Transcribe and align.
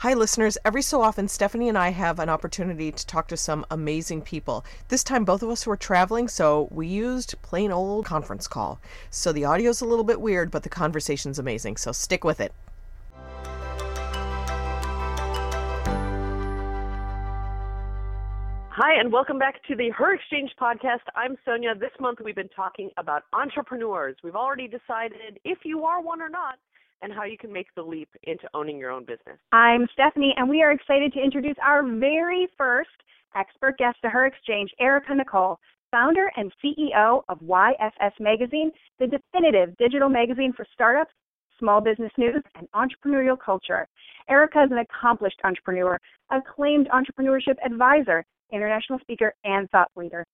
Hi, 0.00 0.14
listeners. 0.14 0.56
Every 0.64 0.80
so 0.80 1.02
often, 1.02 1.28
Stephanie 1.28 1.68
and 1.68 1.76
I 1.76 1.90
have 1.90 2.18
an 2.18 2.30
opportunity 2.30 2.90
to 2.90 3.06
talk 3.06 3.28
to 3.28 3.36
some 3.36 3.66
amazing 3.70 4.22
people. 4.22 4.64
This 4.88 5.04
time, 5.04 5.26
both 5.26 5.42
of 5.42 5.50
us 5.50 5.66
were 5.66 5.76
traveling, 5.76 6.26
so 6.26 6.68
we 6.70 6.86
used 6.86 7.34
plain 7.42 7.70
old 7.70 8.06
conference 8.06 8.48
call. 8.48 8.80
So 9.10 9.30
the 9.30 9.44
audio's 9.44 9.82
a 9.82 9.84
little 9.84 10.06
bit 10.06 10.22
weird, 10.22 10.50
but 10.50 10.62
the 10.62 10.70
conversation's 10.70 11.38
amazing, 11.38 11.76
so 11.76 11.92
stick 11.92 12.24
with 12.24 12.40
it. 12.40 12.54
Hi, 18.72 18.98
and 18.98 19.12
welcome 19.12 19.38
back 19.38 19.62
to 19.64 19.76
the 19.76 19.90
Her 19.90 20.14
Exchange 20.14 20.52
podcast. 20.58 21.04
I'm 21.14 21.36
Sonia. 21.44 21.74
This 21.74 21.92
month 22.00 22.20
we've 22.24 22.34
been 22.34 22.48
talking 22.48 22.88
about 22.96 23.24
entrepreneurs. 23.34 24.16
We've 24.24 24.34
already 24.34 24.66
decided 24.66 25.38
if 25.44 25.58
you 25.66 25.84
are 25.84 26.00
one 26.00 26.22
or 26.22 26.30
not, 26.30 26.54
and 27.02 27.12
how 27.12 27.24
you 27.24 27.38
can 27.38 27.52
make 27.52 27.68
the 27.74 27.82
leap 27.82 28.08
into 28.24 28.48
owning 28.54 28.78
your 28.78 28.90
own 28.90 29.04
business. 29.04 29.38
I'm 29.52 29.86
Stephanie, 29.92 30.34
and 30.36 30.48
we 30.48 30.62
are 30.62 30.72
excited 30.72 31.12
to 31.14 31.22
introduce 31.22 31.56
our 31.64 31.82
very 31.82 32.48
first 32.56 32.90
expert 33.36 33.78
guest 33.78 33.98
to 34.02 34.10
her 34.10 34.26
exchange, 34.26 34.70
Erica 34.80 35.14
Nicole, 35.14 35.58
founder 35.90 36.30
and 36.36 36.52
CEO 36.62 37.22
of 37.28 37.38
YFS 37.40 38.12
Magazine, 38.20 38.70
the 38.98 39.06
definitive 39.06 39.76
digital 39.76 40.08
magazine 40.08 40.52
for 40.52 40.66
startups, 40.72 41.12
small 41.58 41.80
business 41.80 42.12
news, 42.16 42.42
and 42.56 42.68
entrepreneurial 42.72 43.36
culture. 43.38 43.86
Erica 44.28 44.64
is 44.64 44.70
an 44.70 44.78
accomplished 44.78 45.40
entrepreneur, 45.44 45.98
acclaimed 46.30 46.88
entrepreneurship 46.88 47.56
advisor, 47.64 48.24
international 48.52 48.98
speaker, 49.00 49.34
and 49.44 49.68
thought 49.70 49.90
leader. 49.96 50.24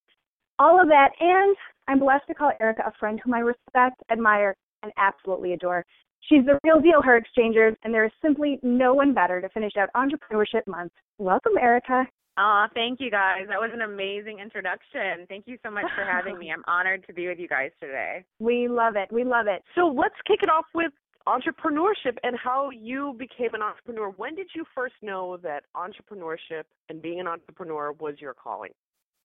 All 0.59 0.81
of 0.81 0.89
that, 0.89 1.11
and 1.21 1.57
I'm 1.89 1.99
blessed 1.99 2.27
to 2.29 2.35
call 2.35 2.53
Erica 2.61 2.83
a 2.87 2.93
friend 2.99 3.21
whom 3.23 3.35
I 3.35 3.41
respect, 3.41 4.03
admire, 4.11 4.57
and 4.83 4.93
absolutely 4.97 5.53
adore. 5.53 5.85
She's 6.29 6.45
the 6.45 6.59
real 6.65 6.81
deal, 6.81 7.03
her 7.03 7.17
exchangers, 7.17 7.77
and 7.85 7.95
there 7.95 8.05
is 8.05 8.13
simply 8.21 8.59
no 8.63 8.95
one 8.95 9.15
better 9.15 9.41
to 9.41 9.49
finish 9.51 9.73
out 9.79 9.89
Entrepreneurship 9.95 10.67
Month. 10.67 10.93
Welcome, 11.19 11.53
Erica. 11.61 12.05
Aw, 12.39 12.69
thank 12.75 13.01
you 13.01 13.11
guys. 13.11 13.47
That 13.49 13.61
was 13.61 13.71
an 13.73 13.83
amazing 13.83 14.41
introduction. 14.41 15.27
Thank 15.29 15.47
you 15.47 15.57
so 15.65 15.71
much 15.71 15.87
for 15.97 16.05
having 16.11 16.39
me. 16.39 16.51
I'm 16.53 16.65
honored 16.67 17.07
to 17.07 17.15
be 17.15 17.29
with 17.29 17.39
you 17.39 17.49
guys 17.49 17.71
today. 17.81 18.25
We 18.41 18.69
love 18.69 18.97
it. 18.97 19.11
We 19.13 19.25
love 19.25 19.47
it. 19.47 19.63
So 19.75 19.87
let's 19.87 20.17
kick 20.27 20.41
it 20.43 20.51
off 20.51 20.67
with 20.75 20.93
entrepreneurship 21.27 22.17
and 22.23 22.37
how 22.37 22.71
you 22.71 23.15
became 23.19 23.55
an 23.55 23.63
entrepreneur. 23.63 24.11
When 24.11 24.35
did 24.35 24.49
you 24.55 24.65
first 24.75 24.95
know 25.03 25.39
that 25.39 25.65
entrepreneurship 25.75 26.65
and 26.89 27.01
being 27.01 27.21
an 27.21 27.27
entrepreneur 27.27 27.93
was 27.93 28.17
your 28.19 28.35
calling? 28.35 28.73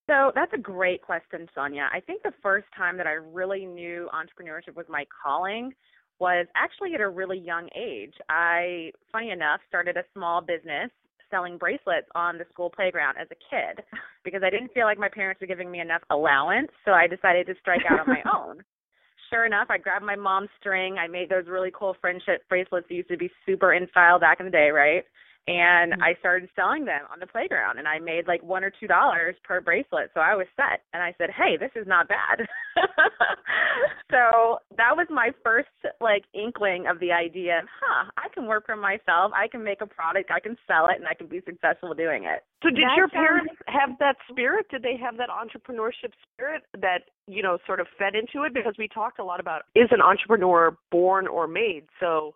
So 0.08 0.32
that's 0.34 0.52
a 0.52 0.58
great 0.58 1.02
question, 1.02 1.48
Sonia. 1.54 1.88
I 1.92 2.00
think 2.00 2.22
the 2.22 2.32
first 2.42 2.66
time 2.76 2.96
that 2.96 3.06
I 3.06 3.12
really 3.12 3.66
knew 3.66 4.08
entrepreneurship 4.12 4.74
was 4.74 4.86
my 4.88 5.04
calling 5.22 5.72
was 6.18 6.46
actually 6.54 6.94
at 6.94 7.00
a 7.00 7.08
really 7.08 7.38
young 7.38 7.68
age. 7.76 8.14
I, 8.28 8.92
funny 9.10 9.30
enough, 9.30 9.60
started 9.68 9.96
a 9.96 10.04
small 10.14 10.40
business 10.40 10.90
selling 11.30 11.56
bracelets 11.56 12.06
on 12.14 12.38
the 12.38 12.44
school 12.52 12.70
playground 12.70 13.16
as 13.20 13.26
a 13.32 13.34
kid 13.34 13.84
because 14.24 14.42
I 14.44 14.50
didn't 14.50 14.72
feel 14.72 14.84
like 14.84 14.98
my 14.98 15.08
parents 15.08 15.40
were 15.40 15.46
giving 15.46 15.70
me 15.70 15.80
enough 15.80 16.02
allowance, 16.10 16.68
so 16.84 16.92
I 16.92 17.06
decided 17.06 17.46
to 17.46 17.54
strike 17.60 17.80
out 17.90 18.00
on 18.00 18.06
my 18.06 18.22
own. 18.36 18.62
Sure 19.30 19.46
enough, 19.46 19.68
I 19.70 19.78
grabbed 19.78 20.04
my 20.04 20.14
mom's 20.14 20.50
string. 20.60 20.98
I 20.98 21.08
made 21.08 21.30
those 21.30 21.46
really 21.48 21.72
cool 21.74 21.96
friendship 22.00 22.46
bracelets 22.50 22.86
that 22.88 22.94
used 22.94 23.08
to 23.08 23.16
be 23.16 23.30
super 23.46 23.72
in 23.72 23.88
style 23.90 24.20
back 24.20 24.40
in 24.40 24.46
the 24.46 24.52
day, 24.52 24.68
right? 24.70 25.04
And 25.48 25.92
mm-hmm. 25.92 26.02
I 26.02 26.14
started 26.20 26.48
selling 26.54 26.84
them 26.84 27.02
on 27.12 27.18
the 27.18 27.26
playground 27.26 27.78
and 27.78 27.88
I 27.88 27.98
made 27.98 28.28
like 28.28 28.42
one 28.42 28.62
or 28.62 28.70
two 28.70 28.86
dollars 28.86 29.34
per 29.42 29.60
bracelet. 29.60 30.10
So 30.14 30.20
I 30.20 30.36
was 30.36 30.46
set 30.54 30.86
and 30.92 31.02
I 31.02 31.14
said, 31.18 31.30
Hey, 31.30 31.56
this 31.58 31.72
is 31.74 31.86
not 31.86 32.06
bad. 32.06 32.46
so 34.10 34.58
that 34.76 34.94
was 34.94 35.08
my 35.10 35.30
first 35.42 35.68
like 36.00 36.22
inkling 36.32 36.86
of 36.86 37.00
the 37.00 37.10
idea 37.10 37.58
of, 37.58 37.64
huh, 37.80 38.10
I 38.16 38.28
can 38.32 38.46
work 38.46 38.66
for 38.66 38.76
myself, 38.76 39.32
I 39.34 39.48
can 39.48 39.64
make 39.64 39.80
a 39.80 39.86
product, 39.86 40.30
I 40.30 40.38
can 40.38 40.56
sell 40.68 40.86
it 40.86 40.98
and 40.98 41.08
I 41.08 41.14
can 41.14 41.26
be 41.26 41.42
successful 41.44 41.92
doing 41.92 42.22
it. 42.24 42.44
So 42.62 42.70
did 42.70 42.78
that 42.78 42.96
your 42.96 43.08
parents 43.08 43.54
have 43.66 43.98
that 43.98 44.14
spirit? 44.30 44.66
Did 44.70 44.82
they 44.82 44.96
have 45.02 45.16
that 45.16 45.28
entrepreneurship 45.28 46.14
spirit 46.32 46.62
that, 46.80 47.10
you 47.26 47.42
know, 47.42 47.58
sort 47.66 47.80
of 47.80 47.88
fed 47.98 48.14
into 48.14 48.46
it? 48.46 48.54
Because 48.54 48.74
we 48.78 48.86
talked 48.86 49.18
a 49.18 49.24
lot 49.24 49.40
about 49.40 49.62
is 49.74 49.88
an 49.90 50.00
entrepreneur 50.00 50.76
born 50.92 51.26
or 51.26 51.48
made? 51.48 51.82
So 51.98 52.34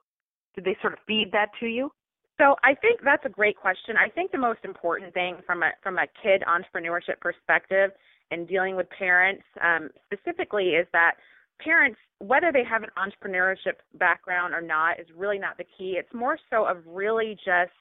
did 0.56 0.64
they 0.64 0.76
sort 0.80 0.94
of 0.94 0.98
feed 1.06 1.30
that 1.30 1.50
to 1.60 1.66
you? 1.66 1.92
So 2.38 2.56
I 2.62 2.74
think 2.74 3.00
that's 3.02 3.24
a 3.24 3.30
great 3.30 3.56
question. 3.56 3.96
I 3.96 4.10
think 4.10 4.30
the 4.30 4.38
most 4.38 4.60
important 4.64 5.14
thing 5.14 5.36
from 5.46 5.62
a 5.62 5.70
from 5.82 5.98
a 5.98 6.06
kid 6.22 6.42
entrepreneurship 6.46 7.20
perspective 7.20 7.90
and 8.30 8.46
dealing 8.46 8.76
with 8.76 8.88
parents 8.90 9.42
um, 9.62 9.88
specifically 10.04 10.70
is 10.70 10.86
that 10.92 11.12
parents, 11.60 11.98
whether 12.18 12.52
they 12.52 12.64
have 12.64 12.82
an 12.82 12.90
entrepreneurship 12.98 13.80
background 13.94 14.52
or 14.52 14.60
not, 14.60 15.00
is 15.00 15.06
really 15.16 15.38
not 15.38 15.56
the 15.56 15.64
key. 15.64 15.96
It's 15.98 16.12
more 16.12 16.38
so 16.50 16.66
of 16.66 16.78
really 16.86 17.36
just 17.44 17.72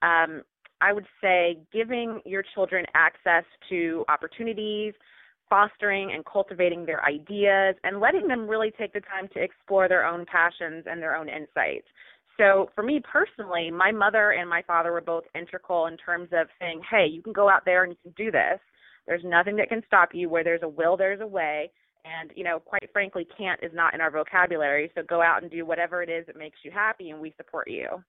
um, 0.00 0.42
I 0.80 0.92
would 0.92 1.06
say 1.20 1.58
giving 1.72 2.20
your 2.24 2.44
children 2.54 2.86
access 2.94 3.44
to 3.68 4.04
opportunities, 4.08 4.94
fostering 5.50 6.12
and 6.12 6.24
cultivating 6.24 6.86
their 6.86 7.04
ideas, 7.04 7.74
and 7.84 8.00
letting 8.00 8.28
them 8.28 8.46
really 8.46 8.70
take 8.78 8.92
the 8.92 9.00
time 9.00 9.28
to 9.34 9.42
explore 9.42 9.88
their 9.88 10.06
own 10.06 10.24
passions 10.26 10.84
and 10.88 11.02
their 11.02 11.16
own 11.16 11.28
insights. 11.28 11.86
So 12.38 12.70
for 12.74 12.82
me 12.82 13.00
personally, 13.00 13.70
my 13.70 13.90
mother 13.90 14.30
and 14.32 14.48
my 14.48 14.62
father 14.62 14.92
were 14.92 15.00
both 15.00 15.24
integral 15.34 15.86
in 15.86 15.96
terms 15.96 16.28
of 16.32 16.46
saying, 16.60 16.82
"Hey, 16.88 17.06
you 17.06 17.22
can 17.22 17.32
go 17.32 17.48
out 17.48 17.64
there 17.64 17.82
and 17.84 17.92
you 17.92 17.98
can 18.02 18.12
do 18.12 18.30
this. 18.30 18.60
There's 19.06 19.24
nothing 19.24 19.56
that 19.56 19.68
can 19.68 19.82
stop 19.86 20.14
you. 20.14 20.28
Where 20.28 20.44
there's 20.44 20.62
a 20.62 20.68
will, 20.68 20.96
there's 20.96 21.20
a 21.20 21.26
way." 21.26 21.70
And 22.04 22.32
you 22.36 22.44
know, 22.44 22.60
quite 22.60 22.88
frankly, 22.92 23.26
can't 23.36 23.62
is 23.62 23.72
not 23.74 23.94
in 23.94 24.00
our 24.00 24.10
vocabulary. 24.10 24.90
So 24.94 25.02
go 25.02 25.20
out 25.20 25.42
and 25.42 25.50
do 25.50 25.66
whatever 25.66 26.02
it 26.02 26.08
is 26.08 26.26
that 26.26 26.36
makes 26.36 26.58
you 26.62 26.70
happy, 26.70 27.10
and 27.10 27.20
we 27.20 27.32
support 27.36 27.68
you. 27.68 28.02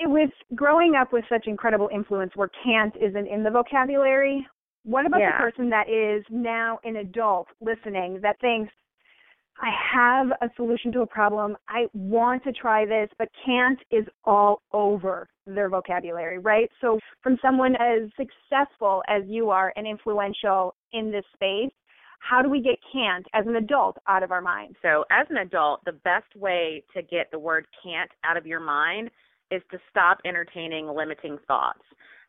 It 0.00 0.08
was 0.08 0.30
growing 0.54 0.94
up 0.94 1.12
with 1.12 1.24
such 1.28 1.46
incredible 1.46 1.90
influence, 1.92 2.34
where 2.36 2.50
can't 2.64 2.96
isn't 2.96 3.26
in 3.26 3.42
the 3.42 3.50
vocabulary, 3.50 4.46
what 4.84 5.04
about 5.04 5.20
yeah. 5.20 5.32
the 5.32 5.42
person 5.42 5.68
that 5.70 5.88
is 5.88 6.24
now 6.30 6.78
an 6.84 6.96
adult 6.96 7.48
listening 7.60 8.20
that 8.22 8.40
thinks, 8.40 8.72
I 9.60 9.70
have 9.92 10.28
a 10.40 10.54
solution 10.56 10.92
to 10.92 11.00
a 11.00 11.06
problem. 11.06 11.56
I 11.68 11.86
want 11.92 12.44
to 12.44 12.52
try 12.52 12.86
this, 12.86 13.08
but 13.18 13.28
can't 13.44 13.78
is 13.90 14.06
all 14.24 14.62
over 14.72 15.28
their 15.46 15.68
vocabulary, 15.68 16.38
right? 16.38 16.70
So, 16.80 16.98
from 17.22 17.38
someone 17.42 17.74
as 17.74 18.08
successful 18.16 19.02
as 19.08 19.22
you 19.26 19.50
are 19.50 19.72
and 19.76 19.86
influential 19.86 20.74
in 20.92 21.10
this 21.10 21.24
space, 21.34 21.72
how 22.20 22.42
do 22.42 22.50
we 22.50 22.60
get 22.60 22.76
can't 22.92 23.26
as 23.34 23.46
an 23.46 23.56
adult 23.56 23.96
out 24.06 24.22
of 24.22 24.30
our 24.30 24.40
mind? 24.40 24.76
So, 24.82 25.04
as 25.10 25.26
an 25.30 25.38
adult, 25.38 25.84
the 25.84 25.92
best 25.92 26.34
way 26.36 26.84
to 26.94 27.02
get 27.02 27.30
the 27.32 27.38
word 27.38 27.66
can't 27.82 28.10
out 28.24 28.36
of 28.36 28.46
your 28.46 28.60
mind 28.60 29.10
is 29.50 29.62
to 29.70 29.78
stop 29.90 30.18
entertaining 30.24 30.86
limiting 30.86 31.38
thoughts. 31.48 31.82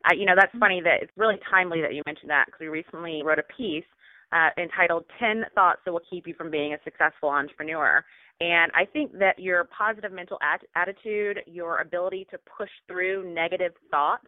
Uh, 0.04 0.14
you 0.14 0.24
know, 0.24 0.34
that's 0.34 0.48
mm-hmm. 0.50 0.60
funny 0.60 0.80
that 0.82 1.02
it's 1.02 1.12
really 1.16 1.36
timely 1.50 1.80
that 1.82 1.94
you 1.94 2.02
mentioned 2.06 2.30
that 2.30 2.46
because 2.46 2.60
we 2.60 2.68
recently 2.68 3.22
wrote 3.22 3.38
a 3.38 3.54
piece 3.56 3.84
uh, 4.32 4.50
entitled 4.58 5.04
10 5.18 5.44
Thoughts 5.54 5.80
That 5.84 5.92
Will 5.92 6.00
Keep 6.08 6.26
You 6.26 6.34
from 6.34 6.50
Being 6.50 6.74
a 6.74 6.78
Successful 6.84 7.28
Entrepreneur. 7.28 8.04
And 8.40 8.72
I 8.74 8.86
think 8.86 9.12
that 9.18 9.38
your 9.38 9.68
positive 9.76 10.12
mental 10.12 10.38
at- 10.42 10.64
attitude, 10.74 11.40
your 11.46 11.80
ability 11.80 12.26
to 12.30 12.38
push 12.56 12.70
through 12.88 13.32
negative 13.34 13.72
thoughts, 13.90 14.26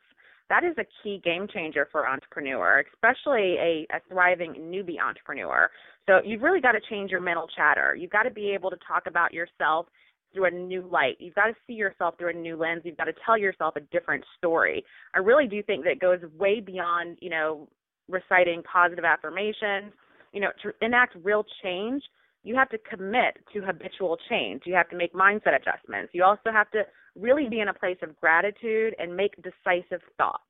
that 0.50 0.64
is 0.64 0.76
a 0.76 0.84
key 1.02 1.20
game 1.24 1.46
changer 1.52 1.88
for 1.90 2.06
entrepreneur, 2.06 2.84
especially 2.92 3.56
a, 3.56 3.86
a 3.90 4.00
thriving 4.10 4.52
newbie 4.54 5.00
entrepreneur. 5.00 5.70
So 6.06 6.20
you've 6.24 6.42
really 6.42 6.60
got 6.60 6.72
to 6.72 6.80
change 6.90 7.10
your 7.10 7.20
mental 7.20 7.48
chatter. 7.56 7.94
You've 7.94 8.10
got 8.10 8.24
to 8.24 8.30
be 8.30 8.50
able 8.50 8.68
to 8.70 8.76
talk 8.86 9.04
about 9.06 9.32
yourself 9.32 9.86
through 10.34 10.46
a 10.46 10.50
new 10.50 10.86
light. 10.90 11.16
You've 11.20 11.34
got 11.34 11.46
to 11.46 11.54
see 11.66 11.74
yourself 11.74 12.16
through 12.18 12.30
a 12.30 12.34
new 12.34 12.56
lens. 12.56 12.82
You've 12.84 12.96
got 12.96 13.04
to 13.04 13.14
tell 13.24 13.38
yourself 13.38 13.76
a 13.76 13.80
different 13.80 14.24
story. 14.36 14.84
I 15.14 15.18
really 15.18 15.46
do 15.46 15.62
think 15.62 15.84
that 15.84 16.00
goes 16.00 16.20
way 16.38 16.60
beyond, 16.60 17.18
you 17.20 17.30
know, 17.30 17.68
reciting 18.08 18.62
positive 18.62 19.04
affirmations. 19.04 19.92
You 20.32 20.40
know, 20.40 20.50
to 20.62 20.72
enact 20.84 21.16
real 21.22 21.44
change, 21.62 22.02
you 22.42 22.56
have 22.56 22.70
to 22.70 22.78
commit 22.78 23.38
to 23.52 23.60
habitual 23.60 24.16
change. 24.28 24.62
You 24.64 24.74
have 24.74 24.88
to 24.90 24.96
make 24.96 25.12
mindset 25.12 25.54
adjustments. 25.54 26.10
You 26.12 26.24
also 26.24 26.50
have 26.52 26.70
to 26.72 26.82
really 27.14 27.48
be 27.48 27.60
in 27.60 27.68
a 27.68 27.74
place 27.74 27.98
of 28.02 28.18
gratitude 28.18 28.94
and 28.98 29.14
make 29.14 29.34
decisive 29.36 30.00
thoughts. 30.16 30.42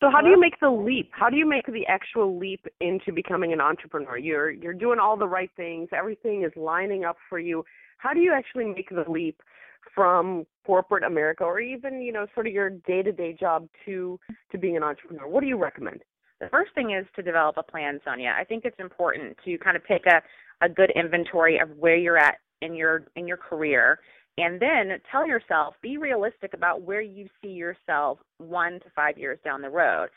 So 0.00 0.10
how 0.12 0.20
do 0.20 0.28
you 0.28 0.34
uh-huh. 0.34 0.40
make 0.40 0.60
the 0.60 0.70
leap? 0.70 1.10
How 1.12 1.28
do 1.28 1.36
you 1.36 1.48
make 1.48 1.66
the 1.66 1.84
actual 1.88 2.38
leap 2.38 2.64
into 2.80 3.12
becoming 3.12 3.52
an 3.52 3.60
entrepreneur? 3.60 4.16
You're 4.16 4.50
you're 4.50 4.74
doing 4.74 4.98
all 5.00 5.16
the 5.16 5.26
right 5.26 5.50
things. 5.56 5.88
Everything 5.96 6.44
is 6.44 6.52
lining 6.54 7.04
up 7.04 7.16
for 7.28 7.38
you. 7.38 7.64
How 7.98 8.12
do 8.14 8.20
you 8.20 8.32
actually 8.32 8.66
make 8.66 8.90
the 8.90 9.10
leap 9.10 9.40
from 9.94 10.46
corporate 10.64 11.02
America 11.02 11.42
or 11.42 11.58
even, 11.60 12.00
you 12.00 12.12
know, 12.12 12.26
sort 12.34 12.46
of 12.46 12.52
your 12.52 12.70
day-to-day 12.70 13.36
job 13.40 13.68
to 13.86 14.20
to 14.52 14.58
being 14.58 14.76
an 14.76 14.84
entrepreneur? 14.84 15.26
What 15.26 15.40
do 15.40 15.46
you 15.48 15.58
recommend? 15.58 16.02
The 16.40 16.48
first 16.48 16.72
thing 16.74 16.92
is 16.92 17.06
to 17.16 17.22
develop 17.22 17.56
a 17.56 17.62
plan, 17.62 18.00
Sonia. 18.04 18.34
I 18.38 18.44
think 18.44 18.64
it's 18.64 18.78
important 18.78 19.36
to 19.44 19.58
kind 19.58 19.76
of 19.76 19.84
pick 19.84 20.02
a, 20.06 20.22
a 20.64 20.68
good 20.68 20.92
inventory 20.94 21.58
of 21.58 21.70
where 21.76 21.96
you're 21.96 22.18
at 22.18 22.36
in 22.62 22.74
your 22.74 23.04
in 23.16 23.26
your 23.26 23.36
career 23.36 24.00
and 24.38 24.60
then 24.60 24.98
tell 25.10 25.26
yourself 25.26 25.74
be 25.82 25.96
realistic 25.98 26.54
about 26.54 26.82
where 26.82 27.00
you 27.00 27.28
see 27.42 27.48
yourself 27.48 28.18
1 28.38 28.80
to 28.80 28.86
5 28.94 29.18
years 29.18 29.38
down 29.44 29.62
the 29.62 29.68
road. 29.68 30.08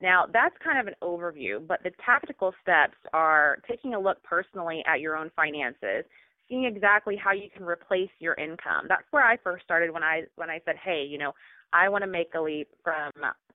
Now, 0.00 0.26
that's 0.30 0.54
kind 0.62 0.78
of 0.78 0.86
an 0.86 0.94
overview, 1.02 1.66
but 1.66 1.82
the 1.82 1.90
tactical 2.04 2.52
steps 2.62 2.96
are 3.12 3.58
taking 3.68 3.94
a 3.94 4.00
look 4.00 4.22
personally 4.22 4.82
at 4.86 5.00
your 5.00 5.16
own 5.16 5.30
finances, 5.36 6.04
seeing 6.48 6.64
exactly 6.64 7.16
how 7.16 7.32
you 7.32 7.48
can 7.54 7.64
replace 7.64 8.10
your 8.18 8.34
income. 8.34 8.86
That's 8.88 9.06
where 9.10 9.24
I 9.24 9.36
first 9.42 9.64
started 9.64 9.90
when 9.90 10.02
I 10.02 10.24
when 10.36 10.50
I 10.50 10.60
said, 10.64 10.76
"Hey, 10.76 11.04
you 11.08 11.18
know, 11.18 11.32
I 11.72 11.88
want 11.88 12.02
to 12.02 12.10
make 12.10 12.34
a 12.34 12.40
leap 12.40 12.68
from 12.84 13.10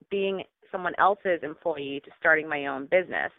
being 0.09 0.43
someone 0.71 0.93
else's 0.97 1.39
employee 1.43 2.01
to 2.05 2.11
starting 2.19 2.47
my 2.47 2.67
own 2.67 2.85
business. 2.85 3.31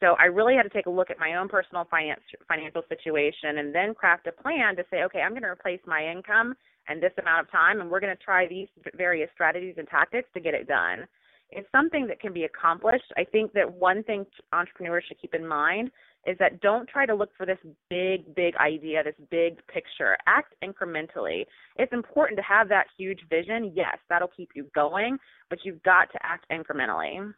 So 0.00 0.14
I 0.20 0.26
really 0.26 0.54
had 0.54 0.64
to 0.64 0.68
take 0.68 0.86
a 0.86 0.90
look 0.90 1.10
at 1.10 1.18
my 1.18 1.36
own 1.36 1.48
personal 1.48 1.86
finance 1.90 2.20
financial 2.48 2.82
situation 2.88 3.58
and 3.58 3.74
then 3.74 3.94
craft 3.94 4.26
a 4.26 4.32
plan 4.42 4.76
to 4.76 4.84
say, 4.90 5.02
okay, 5.04 5.20
I'm 5.20 5.32
going 5.32 5.42
to 5.42 5.48
replace 5.48 5.80
my 5.86 6.06
income 6.06 6.54
and 6.88 7.02
this 7.02 7.12
amount 7.18 7.40
of 7.40 7.50
time, 7.50 7.80
and 7.80 7.90
we're 7.90 8.00
going 8.00 8.16
to 8.16 8.22
try 8.22 8.46
these 8.46 8.68
various 8.94 9.28
strategies 9.34 9.74
and 9.78 9.88
tactics 9.88 10.28
to 10.34 10.40
get 10.40 10.54
it 10.54 10.68
done. 10.68 11.06
It's 11.50 11.68
something 11.72 12.06
that 12.08 12.20
can 12.20 12.32
be 12.32 12.44
accomplished. 12.44 13.12
I 13.16 13.24
think 13.24 13.52
that 13.54 13.72
one 13.72 14.02
thing 14.04 14.26
entrepreneurs 14.52 15.04
should 15.08 15.20
keep 15.20 15.34
in 15.34 15.46
mind 15.46 15.90
is 16.26 16.36
that 16.38 16.60
don't 16.60 16.88
try 16.88 17.06
to 17.06 17.14
look 17.14 17.30
for 17.36 17.46
this 17.46 17.58
big, 17.88 18.34
big 18.34 18.54
idea, 18.56 19.02
this 19.02 19.14
big 19.30 19.58
picture. 19.68 20.16
Act 20.26 20.54
incrementally. 20.62 21.44
It's 21.76 21.92
important 21.92 22.36
to 22.38 22.42
have 22.42 22.68
that 22.68 22.86
huge 22.98 23.20
vision. 23.30 23.72
Yes, 23.74 23.96
that'll 24.08 24.30
keep 24.36 24.50
you 24.54 24.66
going, 24.74 25.18
but 25.48 25.60
you've 25.64 25.82
got 25.82 26.10
to 26.12 26.18
act 26.22 26.46
incrementally. 26.50 27.32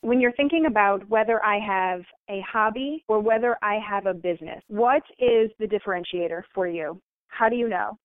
When 0.00 0.20
you're 0.20 0.32
thinking 0.32 0.66
about 0.66 1.08
whether 1.08 1.42
I 1.44 1.58
have 1.58 2.00
a 2.28 2.42
hobby 2.50 3.04
or 3.08 3.20
whether 3.20 3.56
I 3.62 3.78
have 3.86 4.06
a 4.06 4.14
business, 4.14 4.62
what 4.68 5.02
is 5.18 5.50
the 5.58 5.66
differentiator 5.66 6.42
for 6.54 6.66
you? 6.68 7.00
How 7.28 7.48
do 7.48 7.56
you 7.56 7.68
know? 7.68 7.98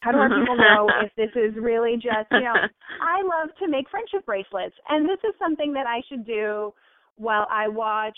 How 0.00 0.12
do 0.12 0.18
our 0.18 0.28
people 0.28 0.56
mm-hmm. 0.56 0.62
know 0.62 0.88
if 1.04 1.12
this 1.16 1.30
is 1.36 1.54
really 1.60 1.96
just, 1.96 2.30
you 2.30 2.40
know, 2.40 2.54
I 3.02 3.22
love 3.22 3.50
to 3.58 3.68
make 3.68 3.90
friendship 3.90 4.24
bracelets 4.24 4.74
and 4.88 5.06
this 5.06 5.18
is 5.24 5.34
something 5.38 5.72
that 5.74 5.86
I 5.86 6.00
should 6.08 6.24
do 6.24 6.72
while 7.16 7.46
I 7.50 7.68
watch 7.68 8.16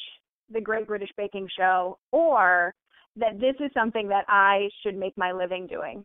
the 0.53 0.61
Great 0.61 0.87
British 0.87 1.11
Baking 1.17 1.49
Show 1.57 1.99
or 2.11 2.75
that 3.17 3.41
this 3.41 3.55
is 3.61 3.71
something 3.75 4.09
that 4.09 4.25
I 4.29 4.69
should 4.83 4.97
make 4.97 5.17
my 5.17 5.33
living 5.33 5.67
doing? 5.67 6.05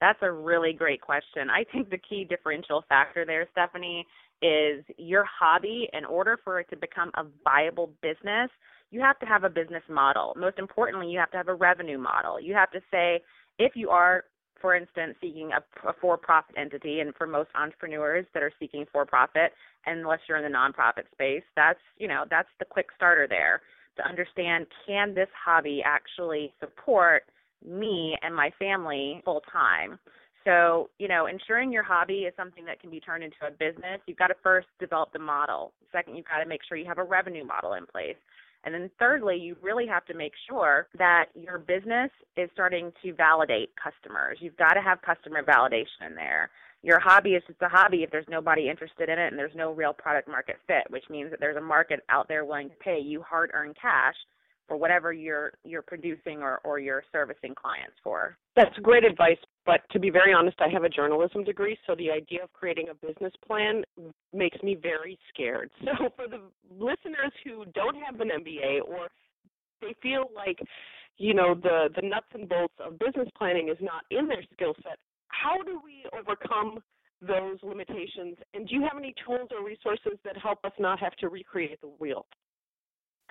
That's 0.00 0.18
a 0.22 0.30
really 0.30 0.72
great 0.72 1.00
question. 1.00 1.48
I 1.48 1.64
think 1.70 1.88
the 1.88 1.98
key 1.98 2.24
differential 2.24 2.84
factor 2.88 3.24
there, 3.24 3.46
Stephanie, 3.52 4.04
is 4.42 4.84
your 4.98 5.24
hobby. 5.24 5.88
In 5.92 6.04
order 6.04 6.36
for 6.42 6.58
it 6.58 6.68
to 6.70 6.76
become 6.76 7.12
a 7.16 7.24
viable 7.44 7.92
business, 8.02 8.50
you 8.90 9.00
have 9.00 9.18
to 9.20 9.26
have 9.26 9.44
a 9.44 9.48
business 9.48 9.84
model. 9.88 10.34
Most 10.36 10.58
importantly, 10.58 11.08
you 11.08 11.18
have 11.20 11.30
to 11.30 11.36
have 11.36 11.48
a 11.48 11.54
revenue 11.54 11.98
model. 11.98 12.40
You 12.40 12.54
have 12.54 12.72
to 12.72 12.80
say, 12.90 13.22
if 13.60 13.76
you 13.76 13.90
are, 13.90 14.24
for 14.62 14.74
instance, 14.74 15.16
seeking 15.20 15.50
a, 15.52 15.88
a 15.88 15.92
for 16.00 16.16
profit 16.16 16.54
entity, 16.56 17.00
and 17.00 17.14
for 17.16 17.26
most 17.26 17.50
entrepreneurs 17.54 18.24
that 18.32 18.42
are 18.42 18.52
seeking 18.58 18.86
for 18.90 19.04
profit, 19.04 19.52
unless 19.84 20.20
you're 20.28 20.38
in 20.38 20.50
the 20.50 20.56
nonprofit 20.56 21.04
space, 21.12 21.42
that's, 21.54 21.80
you 21.98 22.08
know, 22.08 22.24
that's 22.30 22.48
the 22.58 22.64
quick 22.64 22.86
starter 22.96 23.26
there 23.28 23.60
to 23.96 24.08
understand 24.08 24.66
can 24.86 25.14
this 25.14 25.28
hobby 25.44 25.82
actually 25.84 26.52
support 26.60 27.24
me 27.66 28.16
and 28.22 28.34
my 28.34 28.50
family 28.58 29.20
full 29.24 29.42
time. 29.52 29.98
So, 30.44 30.90
you 30.98 31.06
know, 31.06 31.26
ensuring 31.26 31.70
your 31.70 31.84
hobby 31.84 32.20
is 32.20 32.34
something 32.36 32.64
that 32.64 32.80
can 32.80 32.90
be 32.90 32.98
turned 32.98 33.22
into 33.22 33.36
a 33.46 33.50
business, 33.50 34.00
you've 34.06 34.18
got 34.18 34.28
to 34.28 34.34
first 34.42 34.66
develop 34.80 35.12
the 35.12 35.18
model. 35.18 35.72
Second, 35.92 36.16
you've 36.16 36.26
got 36.26 36.38
to 36.42 36.48
make 36.48 36.60
sure 36.68 36.76
you 36.76 36.86
have 36.86 36.98
a 36.98 37.04
revenue 37.04 37.44
model 37.44 37.74
in 37.74 37.86
place. 37.86 38.16
And 38.64 38.74
then 38.74 38.90
thirdly, 38.98 39.36
you 39.36 39.56
really 39.60 39.86
have 39.86 40.04
to 40.06 40.14
make 40.14 40.32
sure 40.48 40.86
that 40.96 41.26
your 41.34 41.58
business 41.58 42.10
is 42.36 42.48
starting 42.52 42.92
to 43.02 43.12
validate 43.14 43.70
customers. 43.82 44.38
You've 44.40 44.56
got 44.56 44.74
to 44.74 44.80
have 44.80 45.02
customer 45.02 45.42
validation 45.42 46.06
in 46.06 46.14
there 46.14 46.50
your 46.82 46.98
hobby 46.98 47.30
is 47.30 47.42
just 47.46 47.62
a 47.62 47.68
hobby 47.68 48.02
if 48.02 48.10
there's 48.10 48.26
nobody 48.28 48.68
interested 48.68 49.08
in 49.08 49.18
it 49.18 49.28
and 49.28 49.38
there's 49.38 49.54
no 49.54 49.72
real 49.72 49.92
product 49.92 50.28
market 50.28 50.56
fit, 50.66 50.82
which 50.90 51.04
means 51.08 51.30
that 51.30 51.38
there's 51.38 51.56
a 51.56 51.60
market 51.60 52.00
out 52.08 52.26
there 52.28 52.44
willing 52.44 52.68
to 52.68 52.74
pay 52.76 52.98
you 52.98 53.22
hard 53.22 53.50
earned 53.54 53.76
cash 53.80 54.16
for 54.72 54.78
whatever 54.78 55.12
you're 55.12 55.52
you're 55.64 55.82
producing 55.82 56.40
or, 56.40 56.58
or 56.64 56.78
you're 56.78 57.04
servicing 57.12 57.54
clients 57.54 57.96
for. 58.02 58.38
That's 58.56 58.74
great 58.78 59.04
advice, 59.04 59.36
but 59.66 59.80
to 59.90 60.00
be 60.00 60.08
very 60.08 60.32
honest, 60.32 60.56
I 60.60 60.70
have 60.70 60.84
a 60.84 60.88
journalism 60.88 61.44
degree, 61.44 61.76
so 61.86 61.94
the 61.94 62.10
idea 62.10 62.42
of 62.44 62.52
creating 62.54 62.88
a 62.88 63.06
business 63.06 63.34
plan 63.46 63.82
makes 64.32 64.56
me 64.62 64.78
very 64.80 65.18
scared. 65.28 65.70
So 65.84 66.08
for 66.16 66.26
the 66.26 66.40
listeners 66.70 67.32
who 67.44 67.66
don't 67.74 67.96
have 67.96 68.18
an 68.20 68.30
MBA 68.30 68.80
or 68.88 69.08
they 69.82 69.94
feel 70.02 70.30
like 70.34 70.58
you 71.18 71.34
know 71.34 71.54
the 71.54 71.90
the 71.94 72.00
nuts 72.08 72.32
and 72.32 72.48
bolts 72.48 72.74
of 72.80 72.98
business 72.98 73.28
planning 73.36 73.68
is 73.68 73.76
not 73.82 74.04
in 74.10 74.26
their 74.26 74.42
skill 74.54 74.74
set 74.82 74.98
how 75.28 75.62
do 75.62 75.80
we 75.84 76.04
overcome 76.18 76.78
those 77.20 77.58
limitations? 77.62 78.36
And 78.54 78.68
do 78.68 78.74
you 78.74 78.82
have 78.82 78.98
any 78.98 79.14
tools 79.24 79.48
or 79.50 79.64
resources 79.64 80.18
that 80.24 80.36
help 80.36 80.58
us 80.64 80.72
not 80.78 80.98
have 81.00 81.14
to 81.16 81.28
recreate 81.28 81.80
the 81.80 81.88
wheel? 81.98 82.26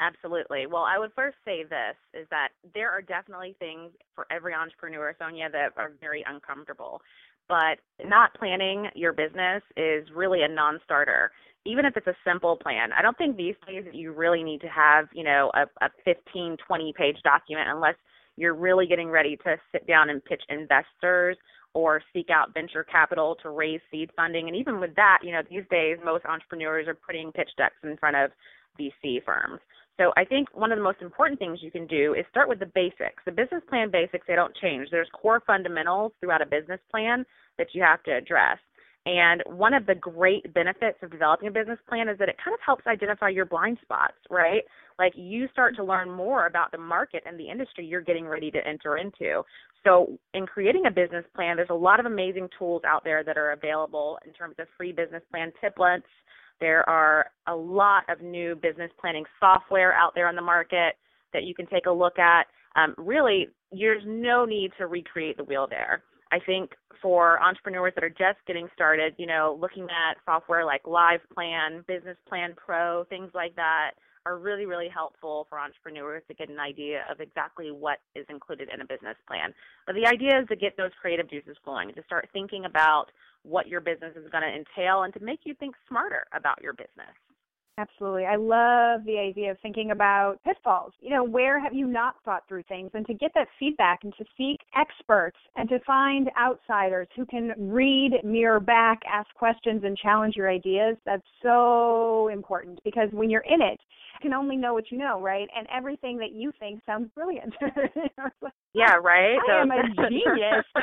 Absolutely. 0.01 0.65
Well, 0.65 0.81
I 0.83 0.97
would 0.97 1.11
first 1.15 1.37
say 1.45 1.63
this 1.63 1.95
is 2.19 2.27
that 2.31 2.49
there 2.73 2.89
are 2.89 3.03
definitely 3.03 3.55
things 3.59 3.91
for 4.15 4.25
every 4.31 4.53
entrepreneur, 4.53 5.15
Sonia, 5.19 5.47
that 5.51 5.73
are 5.77 5.91
very 6.01 6.25
uncomfortable. 6.27 7.01
But 7.47 7.77
not 8.03 8.33
planning 8.33 8.87
your 8.95 9.13
business 9.13 9.61
is 9.77 10.07
really 10.15 10.41
a 10.41 10.47
non 10.47 10.79
starter. 10.83 11.31
Even 11.65 11.85
if 11.85 11.95
it's 11.95 12.07
a 12.07 12.15
simple 12.25 12.57
plan, 12.57 12.89
I 12.97 13.03
don't 13.03 13.15
think 13.17 13.37
these 13.37 13.53
days 13.67 13.85
you 13.93 14.11
really 14.13 14.43
need 14.43 14.61
to 14.61 14.67
have, 14.67 15.05
you 15.13 15.23
know, 15.23 15.51
a, 15.53 15.85
a 15.85 15.89
15, 16.03 16.57
20 16.65 16.93
page 16.97 17.17
document 17.23 17.67
unless 17.69 17.95
you're 18.37 18.55
really 18.55 18.87
getting 18.87 19.09
ready 19.09 19.37
to 19.43 19.57
sit 19.71 19.85
down 19.85 20.09
and 20.09 20.25
pitch 20.25 20.41
investors 20.49 21.37
or 21.75 22.01
seek 22.11 22.29
out 22.31 22.55
venture 22.55 22.83
capital 22.83 23.37
to 23.43 23.51
raise 23.51 23.81
seed 23.91 24.09
funding. 24.15 24.47
And 24.47 24.55
even 24.55 24.79
with 24.79 24.95
that, 24.95 25.19
you 25.21 25.31
know, 25.31 25.41
these 25.47 25.63
days 25.69 25.97
most 26.03 26.25
entrepreneurs 26.25 26.87
are 26.87 26.95
putting 26.95 27.31
pitch 27.31 27.51
decks 27.57 27.75
in 27.83 27.95
front 27.97 28.15
of 28.15 28.31
VC 28.79 29.23
firms. 29.23 29.59
So 30.01 30.11
I 30.17 30.25
think 30.25 30.47
one 30.53 30.71
of 30.71 30.79
the 30.79 30.83
most 30.83 30.99
important 31.01 31.37
things 31.37 31.59
you 31.61 31.69
can 31.69 31.85
do 31.85 32.15
is 32.15 32.25
start 32.31 32.49
with 32.49 32.57
the 32.57 32.65
basics. 32.65 33.21
The 33.23 33.31
business 33.31 33.61
plan 33.69 33.91
basics, 33.91 34.25
they 34.27 34.33
don't 34.33 34.55
change. 34.55 34.87
There's 34.89 35.07
core 35.13 35.43
fundamentals 35.45 36.11
throughout 36.19 36.41
a 36.41 36.45
business 36.47 36.79
plan 36.89 37.23
that 37.59 37.67
you 37.73 37.83
have 37.83 38.01
to 38.03 38.11
address. 38.17 38.57
And 39.05 39.43
one 39.45 39.75
of 39.75 39.85
the 39.85 39.93
great 39.93 40.51
benefits 40.55 40.97
of 41.03 41.11
developing 41.11 41.49
a 41.49 41.51
business 41.51 41.77
plan 41.87 42.09
is 42.09 42.17
that 42.17 42.29
it 42.29 42.35
kind 42.43 42.55
of 42.55 42.59
helps 42.65 42.87
identify 42.87 43.29
your 43.29 43.45
blind 43.45 43.77
spots, 43.83 44.15
right? 44.31 44.63
Like 44.97 45.13
you 45.15 45.47
start 45.51 45.75
to 45.75 45.83
learn 45.83 46.09
more 46.09 46.47
about 46.47 46.71
the 46.71 46.79
market 46.79 47.21
and 47.27 47.39
the 47.39 47.49
industry 47.49 47.85
you're 47.85 48.01
getting 48.01 48.25
ready 48.25 48.49
to 48.51 48.67
enter 48.67 48.97
into. 48.97 49.43
So, 49.83 50.17
in 50.33 50.47
creating 50.47 50.85
a 50.87 50.91
business 50.91 51.25
plan, 51.35 51.57
there's 51.57 51.69
a 51.71 51.75
lot 51.75 51.99
of 51.99 52.07
amazing 52.07 52.49
tools 52.57 52.83
out 52.87 53.03
there 53.03 53.23
that 53.23 53.37
are 53.37 53.51
available 53.51 54.19
in 54.25 54.33
terms 54.33 54.55
of 54.59 54.67
free 54.77 54.91
business 54.91 55.23
plan 55.31 55.51
templates. 55.63 56.03
There 56.61 56.87
are 56.87 57.25
a 57.47 57.55
lot 57.55 58.03
of 58.07 58.21
new 58.21 58.55
business 58.55 58.91
planning 59.01 59.25
software 59.39 59.93
out 59.93 60.13
there 60.15 60.27
on 60.27 60.35
the 60.35 60.41
market 60.41 60.93
that 61.33 61.43
you 61.43 61.53
can 61.53 61.67
take 61.67 61.87
a 61.87 61.91
look 61.91 62.17
at. 62.19 62.45
Um, 62.75 62.95
really, 62.97 63.49
there's 63.71 64.03
no 64.05 64.45
need 64.45 64.71
to 64.77 64.87
recreate 64.87 65.37
the 65.37 65.43
wheel 65.43 65.67
there. 65.69 66.03
I 66.31 66.39
think 66.45 66.71
for 67.01 67.41
entrepreneurs 67.41 67.93
that 67.95 68.03
are 68.03 68.09
just 68.09 68.37
getting 68.47 68.67
started, 68.73 69.13
you 69.17 69.25
know, 69.25 69.57
looking 69.59 69.83
at 69.85 70.17
software 70.23 70.63
like 70.63 70.83
LivePlan, 70.83 71.85
Business 71.87 72.15
Plan 72.29 72.53
Pro, 72.55 73.03
things 73.09 73.31
like 73.33 73.55
that 73.55 73.91
are 74.25 74.37
really, 74.37 74.65
really 74.65 74.89
helpful 74.89 75.47
for 75.49 75.59
entrepreneurs 75.59 76.23
to 76.27 76.33
get 76.33 76.49
an 76.49 76.59
idea 76.59 77.03
of 77.09 77.19
exactly 77.19 77.71
what 77.71 77.99
is 78.15 78.25
included 78.29 78.69
in 78.73 78.81
a 78.81 78.85
business 78.85 79.17
plan. 79.27 79.53
But 79.85 79.95
the 79.95 80.05
idea 80.05 80.39
is 80.39 80.47
to 80.49 80.55
get 80.55 80.77
those 80.77 80.91
creative 81.01 81.29
juices 81.29 81.57
flowing, 81.63 81.93
to 81.93 82.03
start 82.03 82.29
thinking 82.33 82.65
about 82.65 83.07
what 83.43 83.67
your 83.67 83.81
business 83.81 84.15
is 84.15 84.29
going 84.31 84.43
to 84.43 84.49
entail 84.49 85.03
and 85.03 85.13
to 85.13 85.19
make 85.19 85.39
you 85.43 85.55
think 85.55 85.75
smarter 85.87 86.25
about 86.33 86.61
your 86.61 86.73
business. 86.73 87.15
Absolutely. 87.77 88.25
I 88.25 88.35
love 88.35 89.05
the 89.05 89.17
idea 89.17 89.49
of 89.49 89.57
thinking 89.61 89.91
about 89.91 90.37
pitfalls. 90.43 90.93
You 90.99 91.09
know, 91.09 91.23
where 91.23 91.59
have 91.59 91.73
you 91.73 91.87
not 91.87 92.15
thought 92.23 92.43
through 92.47 92.63
things? 92.63 92.91
And 92.93 93.07
to 93.07 93.13
get 93.13 93.31
that 93.33 93.47
feedback 93.57 94.03
and 94.03 94.13
to 94.17 94.25
seek 94.37 94.59
experts 94.75 95.37
and 95.55 95.67
to 95.69 95.79
find 95.79 96.29
outsiders 96.39 97.07
who 97.15 97.25
can 97.25 97.53
read, 97.57 98.19
mirror 98.23 98.59
back, 98.59 98.99
ask 99.11 99.33
questions, 99.33 99.83
and 99.83 99.97
challenge 99.97 100.35
your 100.35 100.49
ideas, 100.49 100.97
that's 101.05 101.25
so 101.41 102.27
important 102.27 102.79
because 102.83 103.09
when 103.13 103.29
you're 103.29 103.45
in 103.49 103.61
it, 103.61 103.79
can 104.21 104.33
only 104.33 104.57
know 104.57 104.73
what 104.73 104.91
you 104.91 104.97
know, 104.97 105.19
right? 105.19 105.47
And 105.55 105.67
everything 105.75 106.17
that 106.19 106.31
you 106.31 106.51
think 106.59 106.81
sounds 106.85 107.09
brilliant. 107.15 107.53
yeah, 108.73 108.95
right? 108.95 109.37
I 109.37 109.47
so, 109.47 109.53
am 109.61 109.71
a 109.71 110.09
genius. 110.09 110.65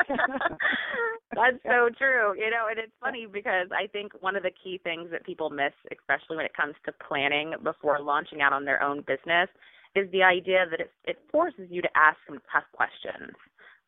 That's 1.33 1.57
so 1.63 1.89
true. 1.97 2.35
You 2.37 2.49
know, 2.49 2.67
and 2.69 2.79
it's 2.79 2.93
funny 2.99 3.27
because 3.31 3.67
I 3.71 3.87
think 3.87 4.11
one 4.21 4.35
of 4.35 4.43
the 4.43 4.51
key 4.63 4.79
things 4.83 5.09
that 5.11 5.25
people 5.25 5.49
miss, 5.49 5.73
especially 5.91 6.37
when 6.37 6.45
it 6.45 6.55
comes 6.55 6.75
to 6.85 6.93
planning 7.07 7.53
before 7.63 7.99
launching 8.01 8.41
out 8.41 8.53
on 8.53 8.65
their 8.65 8.81
own 8.83 9.03
business, 9.07 9.49
is 9.95 10.09
the 10.11 10.23
idea 10.23 10.65
that 10.69 10.79
it, 10.79 10.91
it 11.05 11.17
forces 11.31 11.67
you 11.69 11.81
to 11.81 11.89
ask 11.95 12.17
some 12.27 12.39
tough 12.51 12.65
questions 12.73 13.33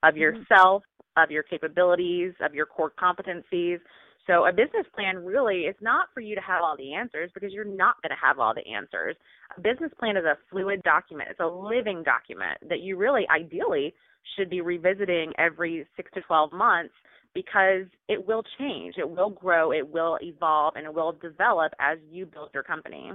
of 0.03 0.13
mm-hmm. 0.13 0.21
yourself, 0.21 0.83
of 1.17 1.29
your 1.31 1.43
capabilities, 1.43 2.33
of 2.41 2.53
your 2.53 2.65
core 2.65 2.91
competencies. 2.99 3.79
So 4.27 4.45
a 4.45 4.51
business 4.51 4.85
plan 4.93 5.25
really 5.25 5.61
is 5.61 5.75
not 5.81 6.07
for 6.13 6.21
you 6.21 6.35
to 6.35 6.41
have 6.41 6.61
all 6.63 6.77
the 6.77 6.93
answers 6.93 7.31
because 7.33 7.51
you're 7.51 7.65
not 7.65 8.01
going 8.01 8.11
to 8.11 8.25
have 8.25 8.39
all 8.39 8.53
the 8.53 8.67
answers. 8.71 9.15
A 9.57 9.61
business 9.61 9.91
plan 9.99 10.15
is 10.15 10.25
a 10.25 10.37
fluid 10.49 10.81
document. 10.83 11.29
It's 11.31 11.39
a 11.39 11.45
living 11.45 12.03
document 12.03 12.57
that 12.69 12.81
you 12.81 12.97
really 12.97 13.27
ideally 13.29 13.93
should 14.35 14.49
be 14.49 14.61
revisiting 14.61 15.33
every 15.37 15.85
6 15.97 16.11
to 16.13 16.21
12 16.21 16.53
months 16.53 16.93
because 17.33 17.85
it 18.09 18.27
will 18.27 18.43
change, 18.59 18.95
it 18.97 19.09
will 19.09 19.29
grow, 19.29 19.71
it 19.71 19.87
will 19.87 20.17
evolve, 20.21 20.75
and 20.75 20.85
it 20.85 20.93
will 20.93 21.13
develop 21.13 21.71
as 21.79 21.97
you 22.09 22.25
build 22.25 22.49
your 22.53 22.63
company. 22.63 23.11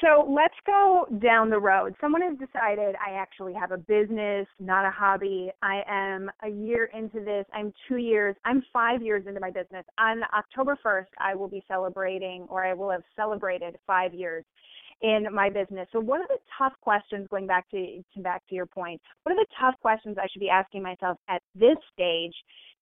So 0.00 0.26
let's 0.30 0.54
go 0.66 1.06
down 1.20 1.50
the 1.50 1.58
road. 1.58 1.94
Someone 2.00 2.22
has 2.22 2.38
decided 2.38 2.94
I 3.04 3.14
actually 3.14 3.52
have 3.54 3.72
a 3.72 3.76
business, 3.76 4.46
not 4.58 4.86
a 4.86 4.90
hobby. 4.90 5.50
I 5.62 5.82
am 5.86 6.30
a 6.42 6.48
year 6.48 6.90
into 6.96 7.20
this. 7.20 7.44
I'm 7.52 7.72
two 7.88 7.96
years. 7.96 8.34
I'm 8.44 8.62
five 8.72 9.02
years 9.02 9.24
into 9.26 9.40
my 9.40 9.50
business. 9.50 9.84
On 9.98 10.22
October 10.34 10.78
1st, 10.84 11.10
I 11.18 11.34
will 11.34 11.48
be 11.48 11.62
celebrating, 11.68 12.46
or 12.48 12.64
I 12.64 12.72
will 12.72 12.90
have 12.90 13.02
celebrated 13.14 13.76
five 13.86 14.14
years 14.14 14.44
in 15.02 15.26
my 15.32 15.50
business. 15.50 15.88
So 15.92 16.00
what 16.00 16.20
are 16.20 16.28
the 16.28 16.38
tough 16.58 16.72
questions 16.80 17.26
going 17.30 17.46
back 17.46 17.68
to, 17.70 18.02
to 18.14 18.20
back 18.20 18.46
to 18.48 18.54
your 18.54 18.66
point? 18.66 19.00
What 19.22 19.32
are 19.32 19.36
the 19.36 19.46
tough 19.60 19.74
questions 19.80 20.16
I 20.18 20.26
should 20.32 20.40
be 20.40 20.50
asking 20.50 20.82
myself 20.82 21.18
at 21.28 21.42
this 21.54 21.76
stage 21.92 22.34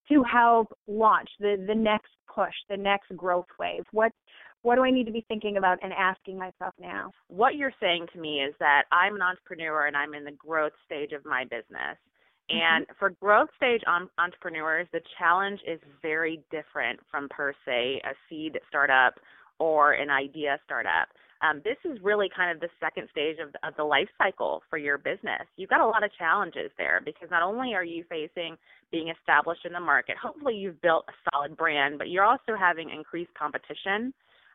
to 0.08 0.22
help 0.22 0.76
launch 0.86 1.28
the 1.38 1.62
the 1.66 1.74
next 1.74 2.10
push, 2.32 2.54
the 2.68 2.76
next 2.76 3.14
growth 3.16 3.46
wave? 3.58 3.84
What 3.92 4.12
what 4.62 4.76
do 4.76 4.84
I 4.84 4.90
need 4.90 5.06
to 5.06 5.12
be 5.12 5.24
thinking 5.28 5.56
about 5.56 5.78
and 5.82 5.92
asking 5.92 6.38
myself 6.38 6.74
now? 6.80 7.12
What 7.28 7.54
you're 7.56 7.72
saying 7.80 8.06
to 8.12 8.20
me 8.20 8.40
is 8.40 8.54
that 8.58 8.84
I'm 8.92 9.14
an 9.14 9.22
entrepreneur 9.22 9.86
and 9.86 9.96
I'm 9.96 10.14
in 10.14 10.24
the 10.24 10.32
growth 10.32 10.72
stage 10.84 11.12
of 11.12 11.24
my 11.24 11.44
business. 11.44 11.96
Mm-hmm. 12.50 12.58
And 12.58 12.86
for 12.98 13.10
growth 13.10 13.48
stage 13.56 13.82
on, 13.86 14.08
entrepreneurs, 14.18 14.88
the 14.92 15.00
challenge 15.18 15.60
is 15.66 15.80
very 16.02 16.42
different 16.50 17.00
from 17.10 17.28
per 17.28 17.52
se 17.64 18.00
a 18.04 18.14
seed 18.28 18.58
startup 18.68 19.14
or 19.58 19.92
an 19.92 20.10
idea 20.10 20.58
startup. 20.64 21.08
Um, 21.40 21.62
this 21.62 21.76
is 21.84 21.98
really 22.02 22.28
kind 22.34 22.50
of 22.50 22.60
the 22.60 22.68
second 22.80 23.08
stage 23.12 23.36
of 23.38 23.54
of 23.62 23.76
the 23.76 23.84
life 23.84 24.08
cycle 24.18 24.62
for 24.68 24.76
your 24.76 24.98
business. 24.98 25.46
You've 25.56 25.70
got 25.70 25.80
a 25.80 25.86
lot 25.86 26.02
of 26.02 26.10
challenges 26.18 26.72
there 26.78 27.00
because 27.04 27.30
not 27.30 27.42
only 27.42 27.74
are 27.74 27.84
you 27.84 28.04
facing 28.08 28.56
being 28.90 29.08
established 29.08 29.64
in 29.64 29.72
the 29.72 29.80
market, 29.80 30.16
hopefully 30.20 30.56
you've 30.56 30.80
built 30.80 31.04
a 31.08 31.30
solid 31.30 31.56
brand, 31.56 31.98
but 31.98 32.08
you're 32.08 32.24
also 32.24 32.56
having 32.58 32.90
increased 32.90 33.30
competition. 33.38 34.12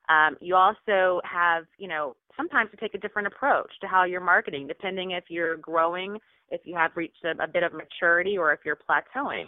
Um, 0.10 0.36
you 0.41 0.55
also 0.55 1.22
have, 1.24 1.63
you 1.77 1.88
know, 1.88 2.15
sometimes 2.36 2.72
to 2.72 2.77
take 2.77 2.93
a 2.93 2.98
different 2.98 3.27
approach 3.27 3.72
to 3.81 3.88
how 3.88 4.03
you're 4.03 4.22
marketing, 4.22 4.67
depending 4.67 5.12
if 5.12 5.25
you're 5.29 5.57
growing, 5.57 6.17
if 6.50 6.62
you 6.65 6.75
have 6.75 6.91
reached 6.95 7.24
a, 7.24 7.41
a 7.41 7.48
bit 7.48 7.63
of 7.63 7.72
maturity, 7.74 8.38
or 8.38 8.51
if 8.51 8.60
you're 8.65 8.77
plateauing. 8.77 9.45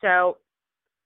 So 0.00 0.38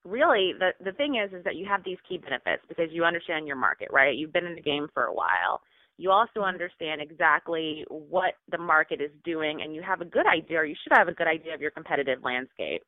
really 0.04 0.52
the 0.58 0.70
the 0.84 0.92
thing 0.92 1.16
is 1.16 1.32
is 1.36 1.44
that 1.44 1.56
you 1.56 1.66
have 1.66 1.82
these 1.84 1.98
key 2.08 2.18
benefits 2.18 2.62
because 2.68 2.88
you 2.92 3.04
understand 3.04 3.46
your 3.46 3.56
market, 3.56 3.88
right? 3.92 4.16
You've 4.16 4.32
been 4.32 4.46
in 4.46 4.54
the 4.54 4.62
game 4.62 4.86
for 4.94 5.04
a 5.04 5.14
while. 5.14 5.60
You 5.98 6.10
also 6.10 6.40
mm-hmm. 6.40 6.44
understand 6.44 7.00
exactly 7.00 7.84
what 7.88 8.34
the 8.50 8.58
market 8.58 9.00
is 9.00 9.10
doing 9.24 9.62
and 9.62 9.74
you 9.74 9.82
have 9.82 10.00
a 10.00 10.04
good 10.04 10.26
idea 10.26 10.58
or 10.58 10.64
you 10.64 10.76
should 10.82 10.96
have 10.96 11.08
a 11.08 11.14
good 11.14 11.26
idea 11.26 11.54
of 11.54 11.60
your 11.60 11.70
competitive 11.70 12.22
landscape. 12.22 12.82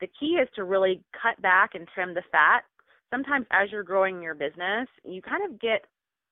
The 0.00 0.08
key 0.18 0.38
is 0.42 0.48
to 0.56 0.64
really 0.64 1.02
cut 1.20 1.40
back 1.40 1.70
and 1.74 1.86
trim 1.94 2.14
the 2.14 2.22
fat. 2.32 2.62
Sometimes 3.10 3.46
as 3.50 3.70
you're 3.70 3.82
growing 3.82 4.22
your 4.22 4.34
business, 4.34 4.88
you 5.04 5.22
kind 5.22 5.44
of 5.44 5.60
get 5.60 5.84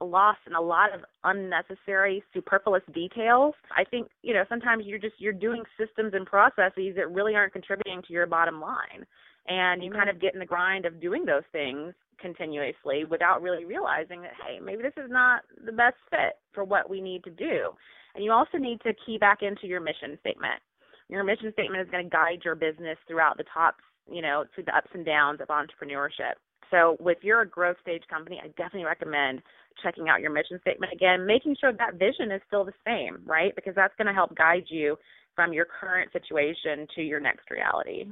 lost 0.05 0.41
in 0.47 0.55
a 0.55 0.61
lot 0.61 0.93
of 0.95 1.01
unnecessary 1.25 2.23
superfluous 2.35 2.83
details. 2.93 3.55
I 3.77 3.85
think 3.85 4.09
you 4.23 4.35
know 4.35 4.45
sometimes 4.49 4.85
you're 4.87 4.99
just 4.99 5.15
you're 5.19 5.33
doing 5.33 5.63
systems 5.79 6.13
and 6.15 6.27
processes 6.27 6.95
that 6.97 7.11
really 7.11 7.35
aren't 7.35 7.53
contributing 7.53 8.03
to 8.07 8.13
your 8.13 8.27
bottom 8.27 8.61
line. 8.61 9.07
And 9.49 9.83
you 9.83 9.91
kind 9.91 10.09
mm-hmm. 10.09 10.17
of 10.17 10.23
get 10.23 10.35
in 10.35 10.41
the 10.41 10.47
grind 10.47 10.87
of 10.87 11.01
doing 11.01 11.25
those 11.25 11.43
things 11.51 11.95
continuously 12.21 13.05
without 13.05 13.43
really 13.43 13.65
realizing 13.65 14.23
that 14.23 14.33
hey 14.47 14.61
maybe 14.61 14.83
this 14.83 14.93
is 14.97 15.11
not 15.11 15.43
the 15.65 15.73
best 15.73 15.97
fit 16.11 16.39
for 16.53 16.65
what 16.65 16.89
we 16.89 17.01
need 17.01 17.25
to 17.25 17.31
do. 17.31 17.71
And 18.15 18.25
you 18.25 18.33
also 18.33 18.59
need 18.59 18.81
to 18.83 18.93
key 19.07 19.19
back 19.19 19.39
into 19.43 19.67
your 19.67 19.81
mission 19.81 20.19
statement. 20.21 20.61
Your 21.09 21.25
mission 21.25 21.53
statement 21.53 21.83
is 21.83 21.91
going 21.91 22.05
to 22.05 22.11
guide 22.11 22.41
your 22.45 22.55
business 22.55 22.99
throughout 23.07 23.37
the 23.37 23.45
tops 23.53 23.83
you 24.11 24.23
know 24.23 24.45
through 24.55 24.65
the 24.65 24.77
ups 24.77 24.91
and 24.95 25.05
downs 25.05 25.41
of 25.41 25.49
entrepreneurship 25.49 26.35
so 26.73 26.97
if 27.03 27.19
you're 27.23 27.43
a 27.43 27.49
growth 27.49 27.77
stage 27.81 28.03
company 28.11 28.41
i 28.43 28.49
definitely 28.49 28.85
recommend 28.85 29.41
checking 29.83 30.09
out 30.09 30.21
your 30.21 30.33
mission 30.33 30.59
statement 30.63 30.93
again 30.93 31.25
making 31.25 31.55
sure 31.61 31.73
that 31.73 31.95
vision 31.95 32.33
is 32.33 32.43
still 32.49 32.65
the 32.65 32.75
same 32.85 33.19
right 33.25 33.55
because 33.55 33.75
that's 33.77 33.95
going 33.97 34.09
to 34.09 34.13
help 34.13 34.35
guide 34.35 34.65
you 34.67 34.97
from 35.37 35.53
your 35.53 35.67
current 35.81 36.11
situation 36.13 36.87
to 36.97 37.03
your 37.03 37.21
next 37.21 37.49
reality 37.51 38.05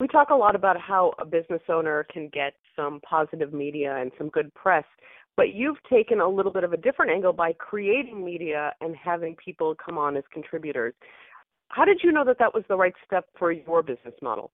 we 0.00 0.08
talk 0.08 0.30
a 0.30 0.34
lot 0.34 0.56
about 0.56 0.80
how 0.80 1.12
a 1.18 1.24
business 1.24 1.62
owner 1.68 2.04
can 2.12 2.28
get 2.32 2.54
some 2.74 3.00
positive 3.08 3.52
media 3.52 3.96
and 3.96 4.10
some 4.18 4.28
good 4.28 4.52
press, 4.54 4.84
but 5.36 5.54
you've 5.54 5.82
taken 5.90 6.20
a 6.20 6.28
little 6.28 6.52
bit 6.52 6.64
of 6.64 6.72
a 6.72 6.76
different 6.76 7.12
angle 7.12 7.32
by 7.32 7.52
creating 7.52 8.24
media 8.24 8.72
and 8.80 8.96
having 8.96 9.36
people 9.36 9.74
come 9.84 9.96
on 9.96 10.16
as 10.16 10.24
contributors. 10.32 10.94
How 11.68 11.84
did 11.84 12.00
you 12.02 12.12
know 12.12 12.24
that 12.24 12.38
that 12.38 12.52
was 12.52 12.64
the 12.68 12.76
right 12.76 12.94
step 13.06 13.26
for 13.38 13.52
your 13.52 13.82
business 13.82 14.14
model? 14.20 14.50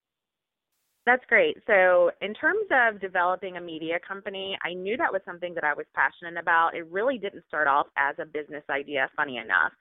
That's 1.06 1.24
great. 1.28 1.56
So, 1.66 2.10
in 2.20 2.34
terms 2.34 2.66
of 2.70 3.00
developing 3.00 3.56
a 3.56 3.60
media 3.60 3.98
company, 4.06 4.56
I 4.62 4.74
knew 4.74 4.96
that 4.98 5.12
was 5.12 5.22
something 5.24 5.54
that 5.54 5.64
I 5.64 5.72
was 5.72 5.86
passionate 5.94 6.38
about. 6.38 6.74
It 6.74 6.86
really 6.90 7.16
didn't 7.18 7.44
start 7.48 7.66
off 7.66 7.86
as 7.96 8.16
a 8.20 8.26
business 8.26 8.62
idea, 8.70 9.08
funny 9.16 9.38
enough. 9.38 9.72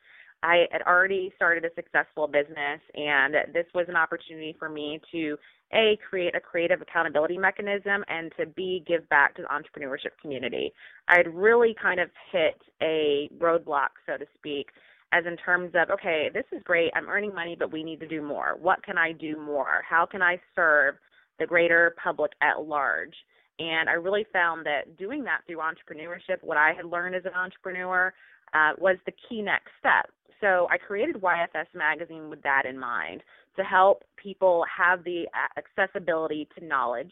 I 0.42 0.66
had 0.72 0.82
already 0.84 1.34
started 1.36 1.66
a 1.66 1.74
successful 1.76 2.28
business, 2.28 2.80
and 2.96 3.36
this 3.54 3.66
was 3.76 3.86
an 3.90 3.98
opportunity 3.98 4.56
for 4.58 4.70
me 4.70 5.02
to 5.12 5.38
a 5.74 5.98
create 6.10 6.36
a 6.36 6.40
creative 6.40 6.82
accountability 6.82 7.38
mechanism 7.38 8.04
and 8.08 8.32
to 8.38 8.46
b 8.46 8.84
give 8.88 9.08
back 9.10 9.36
to 9.36 9.44
the 9.44 9.48
entrepreneurship 9.50 10.18
community. 10.22 10.72
I 11.10 11.18
had 11.18 11.28
really 11.36 11.76
kind 11.80 12.00
of 12.00 12.10
hit 12.32 12.60
a 12.82 13.30
roadblock, 13.38 13.90
so 14.08 14.18
to 14.18 14.26
speak, 14.38 14.68
as 15.12 15.26
in 15.26 15.36
terms 15.38 15.74
of 15.76 15.90
okay, 15.92 16.30
this 16.34 16.46
is 16.54 16.64
great, 16.64 16.92
I'm 16.96 17.10
earning 17.10 17.36
money, 17.36 17.58
but 17.60 17.72
we 17.74 17.84
need 17.84 18.00
to 18.00 18.08
do 18.08 18.22
more. 18.22 18.56
What 18.60 18.82
can 18.84 18.98
I 18.98 19.12
do 19.12 19.36
more? 19.38 19.84
How 19.88 20.06
can 20.06 20.22
I 20.22 20.40
serve 20.56 20.96
the 21.40 21.46
greater 21.46 21.96
public 22.02 22.32
at 22.42 22.64
large? 22.64 23.16
And 23.60 23.90
I 23.90 23.94
really 23.94 24.26
found 24.32 24.66
that 24.66 24.98
doing 24.98 25.24
that 25.26 25.42
through 25.46 25.58
entrepreneurship, 25.58 26.42
what 26.42 26.58
I 26.58 26.74
had 26.74 26.86
learned 26.86 27.16
as 27.16 27.26
an 27.26 27.34
entrepreneur, 27.34 28.14
uh, 28.54 28.72
was 28.78 28.98
the 29.06 29.12
key 29.28 29.42
next 29.42 29.70
step. 29.80 30.10
So 30.42 30.68
I 30.72 30.78
created 30.78 31.18
YFS 31.18 31.68
Magazine 31.76 32.30
with 32.30 32.42
that 32.44 32.64
in 32.66 32.80
mind 32.80 33.22
to 33.58 33.64
help 33.64 34.04
people 34.16 34.64
have 34.76 35.04
the 35.04 35.26
accessibility 35.58 36.48
to 36.58 36.66
knowledge 36.66 37.12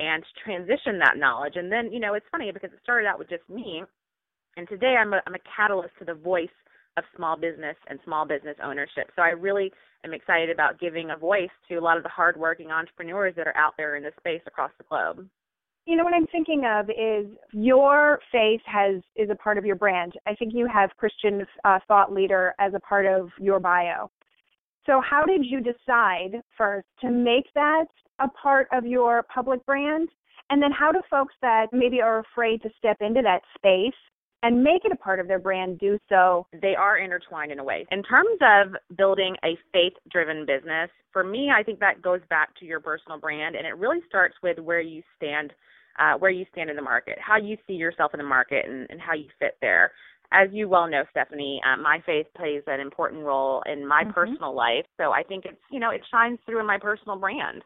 and 0.00 0.24
transition 0.44 0.98
that 0.98 1.16
knowledge. 1.16 1.54
And 1.54 1.70
then, 1.70 1.92
you 1.92 2.00
know, 2.00 2.14
it's 2.14 2.26
funny 2.32 2.50
because 2.52 2.72
it 2.72 2.80
started 2.82 3.06
out 3.06 3.18
with 3.18 3.28
just 3.28 3.48
me, 3.48 3.84
and 4.56 4.68
today 4.68 4.96
I'm 4.98 5.12
a, 5.12 5.20
I'm 5.26 5.34
a 5.34 5.56
catalyst 5.56 5.94
to 6.00 6.04
the 6.04 6.14
voice 6.14 6.48
of 6.96 7.04
small 7.16 7.36
business 7.36 7.76
and 7.88 7.98
small 8.04 8.26
business 8.26 8.56
ownership. 8.62 9.10
So 9.16 9.22
I 9.22 9.30
really 9.30 9.72
am 10.04 10.14
excited 10.14 10.50
about 10.50 10.78
giving 10.78 11.10
a 11.10 11.16
voice 11.16 11.50
to 11.68 11.76
a 11.76 11.80
lot 11.80 11.96
of 11.96 12.02
the 12.02 12.08
hardworking 12.08 12.70
entrepreneurs 12.70 13.34
that 13.36 13.46
are 13.46 13.56
out 13.56 13.74
there 13.76 13.96
in 13.96 14.02
this 14.02 14.14
space 14.18 14.42
across 14.46 14.70
the 14.78 14.84
globe. 14.84 15.28
You 15.86 15.96
know 15.96 16.04
what 16.04 16.14
I'm 16.14 16.26
thinking 16.28 16.64
of 16.64 16.88
is 16.88 17.26
your 17.52 18.18
faith 18.32 18.60
has 18.64 19.02
is 19.16 19.28
a 19.28 19.34
part 19.34 19.58
of 19.58 19.66
your 19.66 19.76
brand. 19.76 20.14
I 20.26 20.34
think 20.34 20.54
you 20.54 20.66
have 20.72 20.90
Christian 20.96 21.44
uh, 21.64 21.78
thought 21.86 22.12
leader 22.12 22.54
as 22.58 22.72
a 22.74 22.80
part 22.80 23.04
of 23.04 23.28
your 23.38 23.60
bio. 23.60 24.10
So 24.86 25.00
how 25.00 25.24
did 25.24 25.44
you 25.44 25.60
decide 25.60 26.40
first 26.56 26.86
to 27.00 27.10
make 27.10 27.46
that 27.54 27.86
a 28.18 28.28
part 28.28 28.68
of 28.72 28.86
your 28.86 29.24
public 29.34 29.64
brand? 29.66 30.08
And 30.50 30.62
then 30.62 30.72
how 30.72 30.92
do 30.92 31.00
folks 31.10 31.34
that 31.42 31.66
maybe 31.72 32.00
are 32.00 32.20
afraid 32.20 32.62
to 32.62 32.70
step 32.78 32.98
into 33.00 33.22
that 33.22 33.40
space 33.56 33.94
and 34.44 34.62
make 34.62 34.84
it 34.84 34.92
a 34.92 34.96
part 34.96 35.18
of 35.18 35.26
their 35.26 35.38
brand 35.38 35.78
do 35.78 35.98
so? 36.08 36.46
They 36.60 36.74
are 36.76 36.98
intertwined 36.98 37.50
in 37.50 37.58
a 37.58 37.64
way. 37.64 37.86
In 37.90 38.02
terms 38.02 38.38
of 38.40 38.96
building 38.96 39.34
a 39.44 39.58
faith 39.72 39.94
driven 40.10 40.46
business, 40.46 40.90
for 41.12 41.24
me, 41.24 41.50
I 41.50 41.62
think 41.62 41.80
that 41.80 42.02
goes 42.02 42.20
back 42.30 42.54
to 42.60 42.64
your 42.64 42.80
personal 42.80 43.18
brand 43.18 43.56
and 43.56 43.66
it 43.66 43.76
really 43.76 44.00
starts 44.08 44.34
with 44.42 44.58
where 44.58 44.80
you 44.80 45.02
stand. 45.16 45.52
Uh, 45.96 46.18
where 46.18 46.32
you 46.32 46.44
stand 46.50 46.68
in 46.68 46.74
the 46.74 46.82
market, 46.82 47.16
how 47.24 47.36
you 47.36 47.56
see 47.68 47.74
yourself 47.74 48.12
in 48.12 48.18
the 48.18 48.24
market, 48.24 48.66
and, 48.66 48.84
and 48.90 49.00
how 49.00 49.14
you 49.14 49.26
fit 49.38 49.56
there 49.60 49.92
as 50.34 50.48
you 50.52 50.68
well 50.68 50.88
know, 50.88 51.04
Stephanie, 51.10 51.60
um, 51.64 51.82
my 51.82 52.02
faith 52.04 52.26
plays 52.36 52.62
an 52.66 52.80
important 52.80 53.22
role 53.22 53.62
in 53.66 53.86
my 53.86 54.02
mm-hmm. 54.02 54.12
personal 54.12 54.54
life. 54.54 54.84
So 54.96 55.12
I 55.12 55.22
think 55.22 55.44
it's, 55.44 55.60
you 55.70 55.78
know, 55.78 55.90
it 55.90 56.00
shines 56.10 56.38
through 56.44 56.60
in 56.60 56.66
my 56.66 56.78
personal 56.78 57.16
brand. 57.16 57.62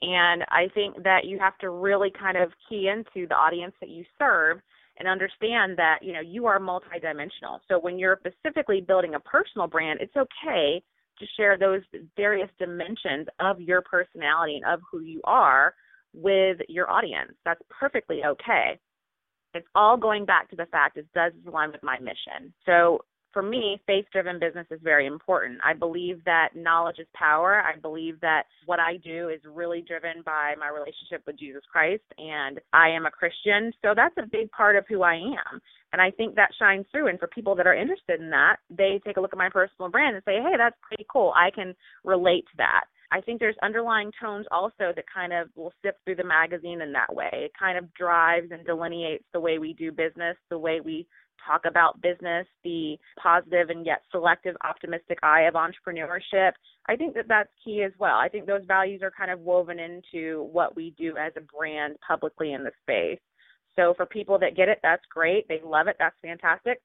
And 0.00 0.42
I 0.48 0.68
think 0.74 1.02
that 1.04 1.24
you 1.24 1.38
have 1.38 1.58
to 1.58 1.70
really 1.70 2.10
kind 2.18 2.36
of 2.36 2.50
key 2.68 2.88
into 2.88 3.26
the 3.28 3.34
audience 3.34 3.74
that 3.80 3.88
you 3.88 4.04
serve 4.18 4.58
and 5.02 5.08
understand 5.08 5.76
that, 5.76 5.98
you 6.00 6.12
know, 6.12 6.20
you 6.20 6.46
are 6.46 6.60
multidimensional. 6.60 7.58
So 7.66 7.80
when 7.80 7.98
you're 7.98 8.20
specifically 8.24 8.80
building 8.80 9.16
a 9.16 9.20
personal 9.20 9.66
brand, 9.66 9.98
it's 10.00 10.14
okay 10.16 10.80
to 11.18 11.26
share 11.36 11.58
those 11.58 11.80
various 12.16 12.48
dimensions 12.56 13.26
of 13.40 13.60
your 13.60 13.82
personality 13.82 14.60
and 14.62 14.72
of 14.72 14.80
who 14.88 15.00
you 15.00 15.20
are 15.24 15.74
with 16.14 16.58
your 16.68 16.88
audience. 16.88 17.32
That's 17.44 17.60
perfectly 17.68 18.22
okay 18.24 18.78
it's 19.54 19.66
all 19.74 19.96
going 19.96 20.24
back 20.24 20.48
to 20.50 20.56
the 20.56 20.66
fact 20.66 20.98
is 20.98 21.04
does 21.14 21.32
align 21.46 21.72
with 21.72 21.82
my 21.82 21.98
mission? 21.98 22.52
So 22.64 23.04
for 23.32 23.42
me, 23.42 23.80
faith 23.86 24.04
driven 24.12 24.38
business 24.38 24.66
is 24.70 24.80
very 24.82 25.06
important. 25.06 25.58
I 25.64 25.74
believe 25.74 26.24
that 26.24 26.50
knowledge 26.54 26.98
is 26.98 27.06
power. 27.14 27.62
I 27.62 27.78
believe 27.78 28.20
that 28.20 28.44
what 28.66 28.80
I 28.80 28.96
do 28.98 29.28
is 29.28 29.40
really 29.44 29.82
driven 29.86 30.22
by 30.24 30.54
my 30.58 30.68
relationship 30.68 31.22
with 31.26 31.38
Jesus 31.38 31.62
Christ, 31.70 32.04
and 32.18 32.60
I 32.72 32.88
am 32.90 33.06
a 33.06 33.10
Christian. 33.10 33.72
So 33.82 33.94
that's 33.94 34.16
a 34.18 34.26
big 34.30 34.50
part 34.50 34.76
of 34.76 34.84
who 34.88 35.02
I 35.02 35.14
am. 35.14 35.60
And 35.92 36.00
I 36.00 36.10
think 36.10 36.34
that 36.36 36.50
shines 36.58 36.86
through. 36.90 37.08
And 37.08 37.18
for 37.18 37.26
people 37.26 37.54
that 37.56 37.66
are 37.66 37.74
interested 37.74 38.20
in 38.20 38.30
that, 38.30 38.56
they 38.70 39.00
take 39.04 39.16
a 39.16 39.20
look 39.20 39.32
at 39.32 39.38
my 39.38 39.50
personal 39.50 39.90
brand 39.90 40.16
and 40.16 40.24
say, 40.24 40.36
hey, 40.36 40.56
that's 40.56 40.76
pretty 40.82 41.06
cool. 41.10 41.32
I 41.36 41.50
can 41.50 41.74
relate 42.04 42.44
to 42.46 42.56
that. 42.58 42.84
I 43.12 43.20
think 43.20 43.40
there's 43.40 43.56
underlying 43.62 44.10
tones 44.18 44.46
also 44.50 44.90
that 44.96 45.04
kind 45.14 45.34
of 45.34 45.48
will 45.54 45.74
sift 45.84 45.98
through 46.04 46.16
the 46.16 46.24
magazine 46.24 46.80
in 46.80 46.92
that 46.92 47.14
way. 47.14 47.28
It 47.32 47.52
kind 47.58 47.76
of 47.76 47.92
drives 47.92 48.50
and 48.50 48.64
delineates 48.64 49.24
the 49.34 49.40
way 49.40 49.58
we 49.58 49.74
do 49.74 49.92
business, 49.92 50.36
the 50.48 50.58
way 50.58 50.80
we 50.80 51.06
talk 51.46 51.62
about 51.66 52.00
business, 52.00 52.46
the 52.64 52.96
positive 53.22 53.70
and 53.70 53.84
yet 53.86 54.02
selective, 54.10 54.56
optimistic 54.64 55.18
eye 55.22 55.42
of 55.42 55.54
entrepreneurship. 55.54 56.52
I 56.88 56.96
think 56.96 57.14
that 57.14 57.28
that's 57.28 57.50
key 57.64 57.82
as 57.82 57.92
well. 57.98 58.16
I 58.16 58.28
think 58.28 58.46
those 58.46 58.64
values 58.66 59.02
are 59.02 59.10
kind 59.10 59.30
of 59.30 59.40
woven 59.40 59.78
into 59.78 60.48
what 60.52 60.74
we 60.74 60.94
do 60.98 61.16
as 61.16 61.32
a 61.36 61.40
brand 61.40 61.96
publicly 62.06 62.52
in 62.52 62.64
the 62.64 62.72
space. 62.82 63.20
So 63.76 63.94
for 63.96 64.06
people 64.06 64.38
that 64.40 64.56
get 64.56 64.68
it, 64.68 64.78
that's 64.82 65.02
great. 65.12 65.46
They 65.48 65.60
love 65.64 65.86
it. 65.86 65.96
That's 65.98 66.16
fantastic. 66.20 66.80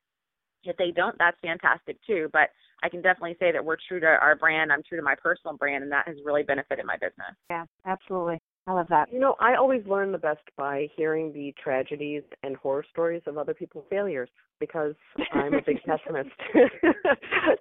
If 0.64 0.78
they 0.78 0.92
don't, 0.92 1.16
that's 1.18 1.38
fantastic 1.42 1.98
too. 2.06 2.30
But 2.32 2.50
I 2.84 2.90
can 2.90 3.02
definitely 3.02 3.36
say 3.40 3.52
that 3.52 3.64
we're 3.64 3.78
true 3.88 4.00
to 4.00 4.06
our 4.06 4.36
brand. 4.36 4.72
I'm 4.72 4.84
true 4.88 4.98
to 4.98 5.04
my 5.04 5.16
personal 5.22 5.58
brand, 5.58 5.84
and 5.84 5.92
that 5.92 6.08
has 6.08 6.18
really 6.24 6.44
benefited 6.44 6.86
my 6.86 6.96
business. 6.96 7.36
Yeah, 7.50 7.66
absolutely. 7.86 8.40
I 8.68 8.74
love 8.74 8.88
that. 8.90 9.12
You 9.14 9.20
know, 9.20 9.36
I 9.40 9.56
always 9.56 9.82
learn 9.88 10.12
the 10.12 10.18
best 10.18 10.42
by 10.58 10.90
hearing 10.98 11.32
the 11.32 11.54
tragedies 11.62 12.24
and 12.44 12.58
horror 12.58 12.84
stories 12.92 13.22
of 13.26 13.38
other 13.38 13.54
people's 13.54 13.86
failures 13.90 14.30
because 14.60 14.94
I'm 15.34 15.54
a 15.54 15.62
big 15.66 15.78
pessimist. 15.86 16.30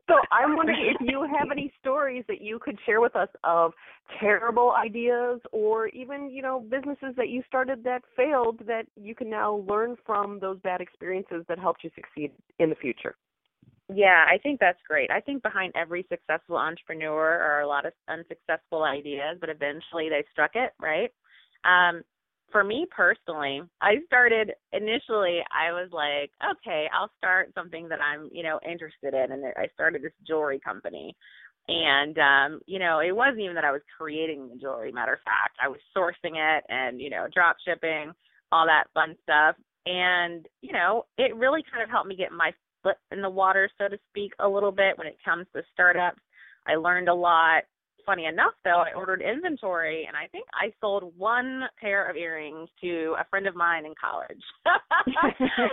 so 0.08 0.14
I'm 0.32 0.56
wondering 0.56 0.94
if 0.94 1.08
you 1.08 1.22
have 1.38 1.52
any 1.52 1.72
stories 1.80 2.25
that 2.26 2.40
you 2.40 2.58
could 2.58 2.76
share 2.84 3.00
with 3.00 3.14
us 3.14 3.28
of 3.44 3.72
terrible 4.18 4.72
ideas 4.72 5.40
or 5.52 5.86
even, 5.88 6.28
you 6.28 6.42
know, 6.42 6.58
businesses 6.58 7.14
that 7.16 7.28
you 7.28 7.44
started 7.46 7.84
that 7.84 8.02
failed 8.16 8.60
that 8.66 8.86
you 9.00 9.14
can 9.14 9.30
now 9.30 9.64
learn 9.68 9.94
from 10.04 10.40
those 10.40 10.58
bad 10.60 10.80
experiences 10.80 11.44
that 11.48 11.58
helped 11.58 11.84
you 11.84 11.90
succeed 11.94 12.32
in 12.58 12.68
the 12.68 12.76
future. 12.76 13.14
Yeah, 13.92 14.24
I 14.28 14.38
think 14.38 14.58
that's 14.58 14.80
great. 14.88 15.10
I 15.10 15.20
think 15.20 15.42
behind 15.42 15.72
every 15.76 16.04
successful 16.10 16.56
entrepreneur 16.56 17.38
are 17.38 17.60
a 17.60 17.68
lot 17.68 17.86
of 17.86 17.92
unsuccessful 18.08 18.82
ideas, 18.82 19.38
but 19.40 19.48
eventually 19.48 20.08
they 20.08 20.24
struck 20.32 20.52
it, 20.54 20.72
right? 20.80 21.10
Um, 21.64 22.02
for 22.50 22.64
me 22.64 22.86
personally, 22.90 23.62
I 23.80 23.96
started 24.06 24.52
initially 24.72 25.40
I 25.52 25.72
was 25.72 25.90
like, 25.92 26.30
okay, 26.58 26.86
I'll 26.92 27.10
start 27.18 27.52
something 27.54 27.88
that 27.88 28.00
I'm, 28.00 28.28
you 28.32 28.42
know, 28.42 28.58
interested 28.68 29.14
in 29.14 29.32
and 29.32 29.44
I 29.56 29.66
started 29.74 30.02
this 30.02 30.12
jewelry 30.26 30.58
company. 30.58 31.14
And 31.68 32.16
um, 32.18 32.60
you 32.66 32.78
know, 32.78 33.00
it 33.00 33.14
wasn't 33.14 33.40
even 33.40 33.54
that 33.56 33.64
I 33.64 33.72
was 33.72 33.82
creating 33.98 34.48
the 34.48 34.56
jewelry, 34.56 34.92
matter 34.92 35.14
of 35.14 35.20
fact. 35.24 35.58
I 35.62 35.68
was 35.68 35.80
sourcing 35.96 36.34
it 36.36 36.64
and, 36.68 37.00
you 37.00 37.10
know, 37.10 37.26
drop 37.34 37.56
shipping, 37.66 38.12
all 38.52 38.66
that 38.66 38.84
fun 38.94 39.16
stuff. 39.22 39.56
And, 39.86 40.46
you 40.62 40.72
know, 40.72 41.06
it 41.18 41.34
really 41.36 41.62
kind 41.70 41.82
of 41.82 41.90
helped 41.90 42.08
me 42.08 42.16
get 42.16 42.32
my 42.32 42.52
foot 42.86 42.96
in 43.10 43.20
the 43.20 43.30
water, 43.30 43.68
so 43.78 43.88
to 43.88 43.98
speak, 44.10 44.32
a 44.38 44.48
little 44.48 44.70
bit 44.70 44.96
when 44.96 45.06
it 45.06 45.18
comes 45.24 45.46
to 45.54 45.62
startups. 45.72 46.20
I 46.66 46.76
learned 46.76 47.08
a 47.08 47.14
lot 47.14 47.64
funny 48.06 48.26
enough, 48.26 48.54
though, 48.64 48.82
I 48.86 48.94
ordered 48.96 49.20
inventory, 49.20 50.06
and 50.06 50.16
I 50.16 50.28
think 50.28 50.46
I 50.54 50.72
sold 50.80 51.12
one 51.18 51.64
pair 51.80 52.08
of 52.08 52.16
earrings 52.16 52.68
to 52.80 53.16
a 53.18 53.25
friend 53.28 53.46
of 53.46 53.56
mine 53.56 53.84
in 53.84 53.94
college. 54.00 54.40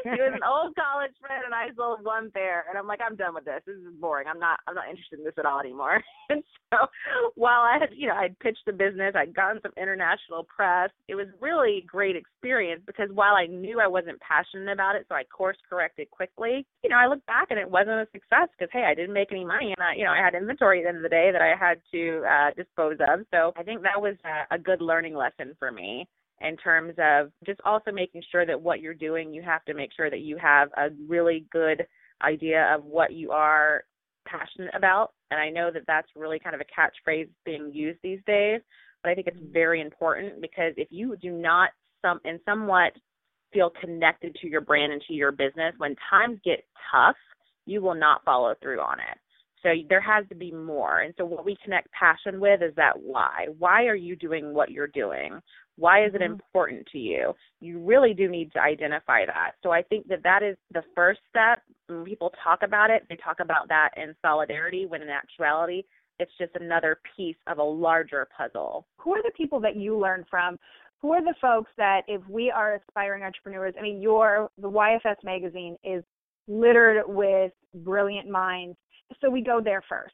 he 0.04 0.18
was 0.18 0.34
an 0.34 0.44
old 0.44 0.76
college 0.76 1.14
friend, 1.22 1.44
and 1.46 1.54
I 1.54 1.70
sold 1.78 2.04
one 2.04 2.32
pair. 2.32 2.66
And 2.68 2.78
I'm 2.78 2.88
like, 2.88 3.00
I'm 3.06 3.16
done 3.16 3.36
with 3.36 3.46
this. 3.46 3.62
This 3.66 3.78
is 3.78 3.94
boring. 4.02 4.28
I'm 4.28 4.40
not. 4.40 4.60
I'm 4.68 4.76
not 4.76 4.90
interested 4.90 5.20
in 5.20 5.26
this 5.26 5.38
at 5.38 5.46
all 5.46 5.60
anymore. 5.60 6.04
and 6.30 6.44
so, 6.74 6.88
while 7.36 7.62
I 7.62 7.78
had, 7.80 7.90
you 7.96 8.08
know, 8.08 8.16
I'd 8.16 8.38
pitched 8.40 8.66
the 8.66 8.74
business, 8.74 9.14
I'd 9.16 9.36
gotten 9.36 9.62
some 9.62 9.72
international 9.78 10.44
press. 10.44 10.90
It 11.08 11.16
was 11.16 11.28
really 11.40 11.86
great 11.88 12.16
experience 12.16 12.82
because 12.86 13.10
while 13.14 13.36
I 13.36 13.46
knew 13.46 13.80
I 13.80 13.88
wasn't 13.88 14.20
passionate 14.20 14.74
about 14.74 14.96
it, 14.96 15.06
so 15.08 15.16
I 15.16 15.24
course 15.26 15.58
corrected 15.70 16.10
quickly. 16.10 16.66
You 16.84 16.90
know, 16.90 16.98
I 16.98 17.08
look 17.08 17.24
back 17.28 17.48
and 17.52 17.60
it 17.60 17.70
wasn't 17.70 18.02
a 18.02 18.08
success 18.12 18.50
because 18.58 18.72
hey, 18.74 18.86
I 18.90 18.96
didn't 18.96 19.14
make 19.14 19.32
any 19.32 19.46
money, 19.46 19.74
and 19.78 19.84
I, 19.84 19.94
you 19.96 20.04
know, 20.04 20.12
I 20.12 20.24
had 20.24 20.34
inventory 20.34 20.80
at 20.80 20.84
the 20.84 20.90
end 20.90 20.98
of 20.98 21.04
the 21.04 21.10
day 21.10 21.30
that 21.32 21.42
I 21.42 21.54
had 21.60 21.78
to 21.92 22.23
uh, 22.24 22.52
dispose 22.56 22.98
of. 23.08 23.26
So 23.32 23.54
I 23.56 23.64
think 23.64 23.82
that 23.84 24.02
was 24.02 24.16
a, 24.26 24.56
a 24.56 24.60
good 24.60 24.82
learning 24.82 25.16
lesson 25.16 25.56
for 25.60 25.72
me 25.72 26.08
in 26.42 26.58
terms 26.58 26.94
of 26.98 27.32
just 27.46 27.60
also 27.64 27.92
making 27.92 28.22
sure 28.32 28.46
that 28.46 28.62
what 28.62 28.82
you're 28.82 28.94
doing, 28.94 29.34
you 29.34 29.42
have 29.42 29.64
to 29.66 29.74
make 29.74 29.92
sure 29.96 30.10
that 30.10 30.20
you 30.20 30.38
have 30.38 30.70
a 30.78 30.90
really 31.08 31.46
good 31.52 31.86
idea 32.22 32.74
of 32.74 32.84
what 32.84 33.14
you 33.14 33.32
are 33.32 33.84
passionate 34.26 34.74
about. 34.76 35.12
And 35.32 35.40
I 35.40 35.50
know 35.50 35.72
that 35.72 35.84
that's 35.88 36.08
really 36.16 36.40
kind 36.40 36.56
of 36.56 36.62
a 36.62 37.10
catchphrase 37.10 37.30
being 37.46 37.72
used 37.74 38.00
these 38.04 38.20
days, 38.26 38.62
but 39.02 39.10
I 39.10 39.16
think 39.16 39.28
it's 39.28 39.52
very 39.52 39.82
important 39.82 40.42
because 40.42 40.74
if 40.78 40.88
you 40.92 41.16
do 41.22 41.32
not 41.32 41.70
some 42.02 42.20
in 42.26 42.40
somewhat 42.46 42.94
feel 43.54 43.72
connected 43.80 44.36
to 44.42 44.48
your 44.48 44.62
brand 44.62 44.92
and 44.92 45.02
to 45.08 45.14
your 45.14 45.32
business, 45.32 45.74
when 45.78 45.96
times 46.10 46.40
get 46.44 46.66
tough, 46.92 47.16
you 47.66 47.82
will 47.82 47.96
not 47.96 48.24
follow 48.26 48.54
through 48.62 48.82
on 48.82 49.00
it. 49.00 49.18
So 49.64 49.70
there 49.90 50.02
has 50.02 50.26
to 50.30 50.36
be 50.36 50.52
more. 50.52 51.02
And 51.02 51.14
so 51.18 51.26
what 51.26 51.46
we 51.46 51.58
connect 51.64 51.90
passion 51.92 52.40
with 52.40 52.62
is 52.62 52.76
that 52.76 53.02
why. 53.02 53.48
Why 53.58 53.86
are 53.86 53.96
you 53.96 54.16
doing 54.16 54.54
what 54.54 54.72
you're 54.72 54.88
doing? 54.88 55.40
Why 55.78 56.06
is 56.06 56.14
it 56.14 56.22
mm-hmm. 56.22 56.34
important 56.34 56.88
to 56.92 56.98
you? 56.98 57.34
You 57.62 57.80
really 57.80 58.14
do 58.14 58.30
need 58.30 58.52
to 58.54 58.60
identify 58.60 59.26
that. 59.26 59.52
So 59.64 59.72
I 59.72 59.82
think 59.82 60.08
that 60.10 60.24
that 60.24 60.44
is 60.44 60.58
the 60.74 60.84
first 60.94 61.22
step. 61.30 61.62
When 61.88 62.04
people 62.04 62.32
talk 62.44 62.60
about 62.64 62.90
it, 62.90 63.04
they 63.10 63.16
talk 63.16 63.38
about 63.40 63.68
that 63.70 63.90
in 63.98 64.14
solidarity, 64.22 64.86
when 64.86 65.02
in 65.02 65.10
actuality, 65.10 65.84
it's 66.20 66.32
just 66.38 66.52
another 66.60 67.00
piece 67.16 67.38
of 67.48 67.58
a 67.58 67.64
larger 67.64 68.28
puzzle. 68.38 68.86
Who 68.98 69.14
are 69.14 69.24
the 69.24 69.32
people 69.36 69.60
that 69.62 69.76
you 69.76 69.98
learn 69.98 70.26
from? 70.30 70.58
Who 71.02 71.12
are 71.14 71.24
the 71.24 71.36
folks 71.42 71.72
that, 71.78 72.02
if 72.08 72.22
we 72.30 72.52
are 72.52 72.76
aspiring 72.76 73.24
entrepreneurs, 73.24 73.74
I 73.78 73.82
mean, 73.82 74.02
your 74.02 74.50
the 74.58 74.70
YFS 74.70 75.16
magazine 75.24 75.76
is 75.84 76.04
littered 76.48 77.04
with 77.08 77.52
brilliant 77.74 78.30
minds 78.30 78.78
so 79.22 79.30
we 79.30 79.42
go 79.42 79.62
there 79.64 79.84
first. 79.88 80.14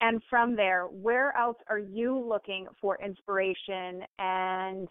And 0.00 0.20
from 0.28 0.56
there, 0.56 0.84
where 0.84 1.36
else 1.36 1.56
are 1.68 1.78
you 1.78 2.18
looking 2.18 2.66
for 2.80 2.98
inspiration 3.02 4.02
and 4.18 4.88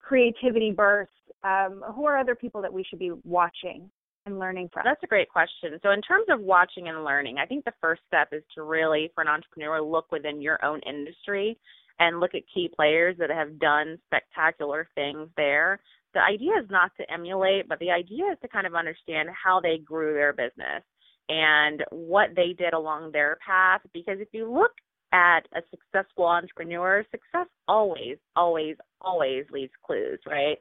creativity 0.00 0.70
bursts? 0.70 1.12
Um, 1.44 1.84
who 1.94 2.06
are 2.06 2.18
other 2.18 2.34
people 2.34 2.62
that 2.62 2.72
we 2.72 2.82
should 2.84 2.98
be 2.98 3.12
watching 3.24 3.90
and 4.24 4.38
learning 4.38 4.70
from? 4.72 4.82
That's 4.84 5.02
a 5.02 5.06
great 5.06 5.28
question. 5.28 5.78
So, 5.82 5.90
in 5.90 6.00
terms 6.00 6.26
of 6.30 6.40
watching 6.40 6.88
and 6.88 7.04
learning, 7.04 7.36
I 7.38 7.44
think 7.44 7.64
the 7.64 7.72
first 7.80 8.00
step 8.06 8.28
is 8.32 8.42
to 8.54 8.62
really, 8.62 9.10
for 9.14 9.20
an 9.20 9.28
entrepreneur, 9.28 9.80
look 9.82 10.10
within 10.10 10.40
your 10.40 10.64
own 10.64 10.80
industry 10.88 11.58
and 11.98 12.18
look 12.20 12.34
at 12.34 12.42
key 12.52 12.70
players 12.74 13.16
that 13.18 13.30
have 13.30 13.58
done 13.58 13.98
spectacular 14.06 14.88
things 14.94 15.28
there. 15.36 15.80
The 16.14 16.20
idea 16.20 16.52
is 16.62 16.70
not 16.70 16.92
to 16.98 17.12
emulate, 17.12 17.68
but 17.68 17.78
the 17.78 17.90
idea 17.90 18.24
is 18.32 18.38
to 18.40 18.48
kind 18.48 18.66
of 18.66 18.74
understand 18.74 19.28
how 19.30 19.60
they 19.60 19.78
grew 19.78 20.14
their 20.14 20.32
business 20.32 20.82
and 21.28 21.82
what 21.90 22.30
they 22.36 22.54
did 22.56 22.74
along 22.74 23.12
their 23.12 23.38
path. 23.46 23.80
Because 23.92 24.18
if 24.20 24.28
you 24.32 24.52
look 24.52 24.72
at 25.12 25.40
a 25.54 25.60
successful 25.70 26.24
entrepreneur, 26.26 27.04
success 27.10 27.48
always, 27.68 28.16
always, 28.34 28.76
always 29.00 29.44
leaves 29.50 29.72
clues, 29.84 30.18
right? 30.26 30.58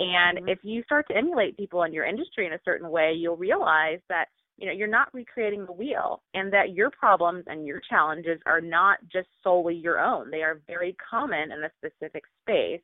And 0.00 0.38
mm-hmm. 0.38 0.48
if 0.48 0.58
you 0.62 0.82
start 0.84 1.06
to 1.08 1.16
emulate 1.16 1.56
people 1.56 1.82
in 1.84 1.92
your 1.92 2.04
industry 2.04 2.46
in 2.46 2.54
a 2.54 2.60
certain 2.64 2.90
way, 2.90 3.12
you'll 3.16 3.36
realize 3.36 4.00
that 4.08 4.26
you 4.58 4.66
know 4.66 4.72
you're 4.72 4.88
not 4.88 5.12
recreating 5.12 5.66
the 5.66 5.72
wheel 5.72 6.22
and 6.34 6.52
that 6.52 6.72
your 6.72 6.90
problems 6.90 7.44
and 7.46 7.66
your 7.66 7.80
challenges 7.88 8.38
are 8.46 8.60
not 8.60 8.98
just 9.10 9.28
solely 9.42 9.74
your 9.74 9.98
own 9.98 10.30
they 10.30 10.42
are 10.42 10.60
very 10.66 10.94
common 11.10 11.50
in 11.50 11.64
a 11.64 11.70
specific 11.78 12.22
space 12.42 12.82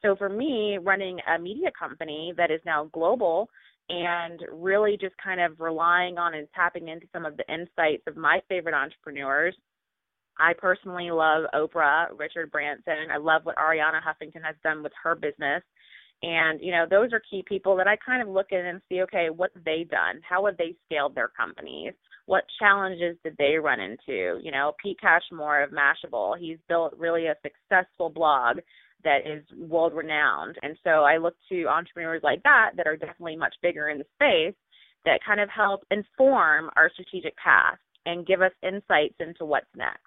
so 0.00 0.16
for 0.16 0.28
me 0.28 0.78
running 0.82 1.18
a 1.32 1.38
media 1.38 1.70
company 1.78 2.32
that 2.36 2.50
is 2.50 2.60
now 2.64 2.88
global 2.92 3.48
and 3.88 4.40
really 4.52 4.96
just 5.00 5.14
kind 5.22 5.40
of 5.40 5.60
relying 5.60 6.18
on 6.18 6.34
and 6.34 6.48
tapping 6.54 6.88
into 6.88 7.06
some 7.12 7.26
of 7.26 7.36
the 7.36 7.52
insights 7.52 8.04
of 8.06 8.16
my 8.16 8.40
favorite 8.48 8.74
entrepreneurs. 8.74 9.54
I 10.38 10.52
personally 10.56 11.10
love 11.10 11.44
Oprah, 11.54 12.06
Richard 12.16 12.50
Branson. 12.50 13.10
I 13.12 13.18
love 13.18 13.42
what 13.44 13.56
Arianna 13.56 14.00
Huffington 14.02 14.42
has 14.44 14.56
done 14.62 14.82
with 14.82 14.92
her 15.02 15.14
business. 15.14 15.62
And, 16.22 16.60
you 16.62 16.70
know, 16.70 16.86
those 16.88 17.12
are 17.12 17.20
key 17.28 17.44
people 17.46 17.76
that 17.76 17.88
I 17.88 17.96
kind 17.96 18.22
of 18.22 18.28
look 18.28 18.52
at 18.52 18.64
and 18.64 18.80
see, 18.88 19.02
okay, 19.02 19.28
what 19.28 19.50
they 19.64 19.84
done? 19.90 20.20
How 20.26 20.46
have 20.46 20.56
they 20.56 20.76
scaled 20.86 21.14
their 21.14 21.28
companies? 21.28 21.94
What 22.26 22.44
challenges 22.60 23.16
did 23.24 23.34
they 23.38 23.56
run 23.56 23.80
into? 23.80 24.38
You 24.40 24.52
know, 24.52 24.72
Pete 24.80 25.00
Cashmore 25.00 25.62
of 25.62 25.70
Mashable, 25.70 26.38
he's 26.38 26.58
built 26.68 26.94
really 26.96 27.26
a 27.26 27.34
successful 27.42 28.08
blog 28.08 28.58
that 29.04 29.26
is 29.26 29.44
world 29.56 29.94
renowned. 29.94 30.56
And 30.62 30.76
so 30.84 31.04
I 31.04 31.18
look 31.18 31.34
to 31.50 31.66
entrepreneurs 31.66 32.22
like 32.22 32.42
that 32.42 32.72
that 32.76 32.86
are 32.86 32.96
definitely 32.96 33.36
much 33.36 33.54
bigger 33.62 33.88
in 33.88 33.98
the 33.98 34.06
space 34.14 34.54
that 35.04 35.20
kind 35.26 35.40
of 35.40 35.48
help 35.48 35.84
inform 35.90 36.70
our 36.76 36.90
strategic 36.92 37.36
path 37.36 37.78
and 38.06 38.26
give 38.26 38.42
us 38.42 38.52
insights 38.62 39.14
into 39.20 39.44
what's 39.44 39.66
next. 39.76 39.98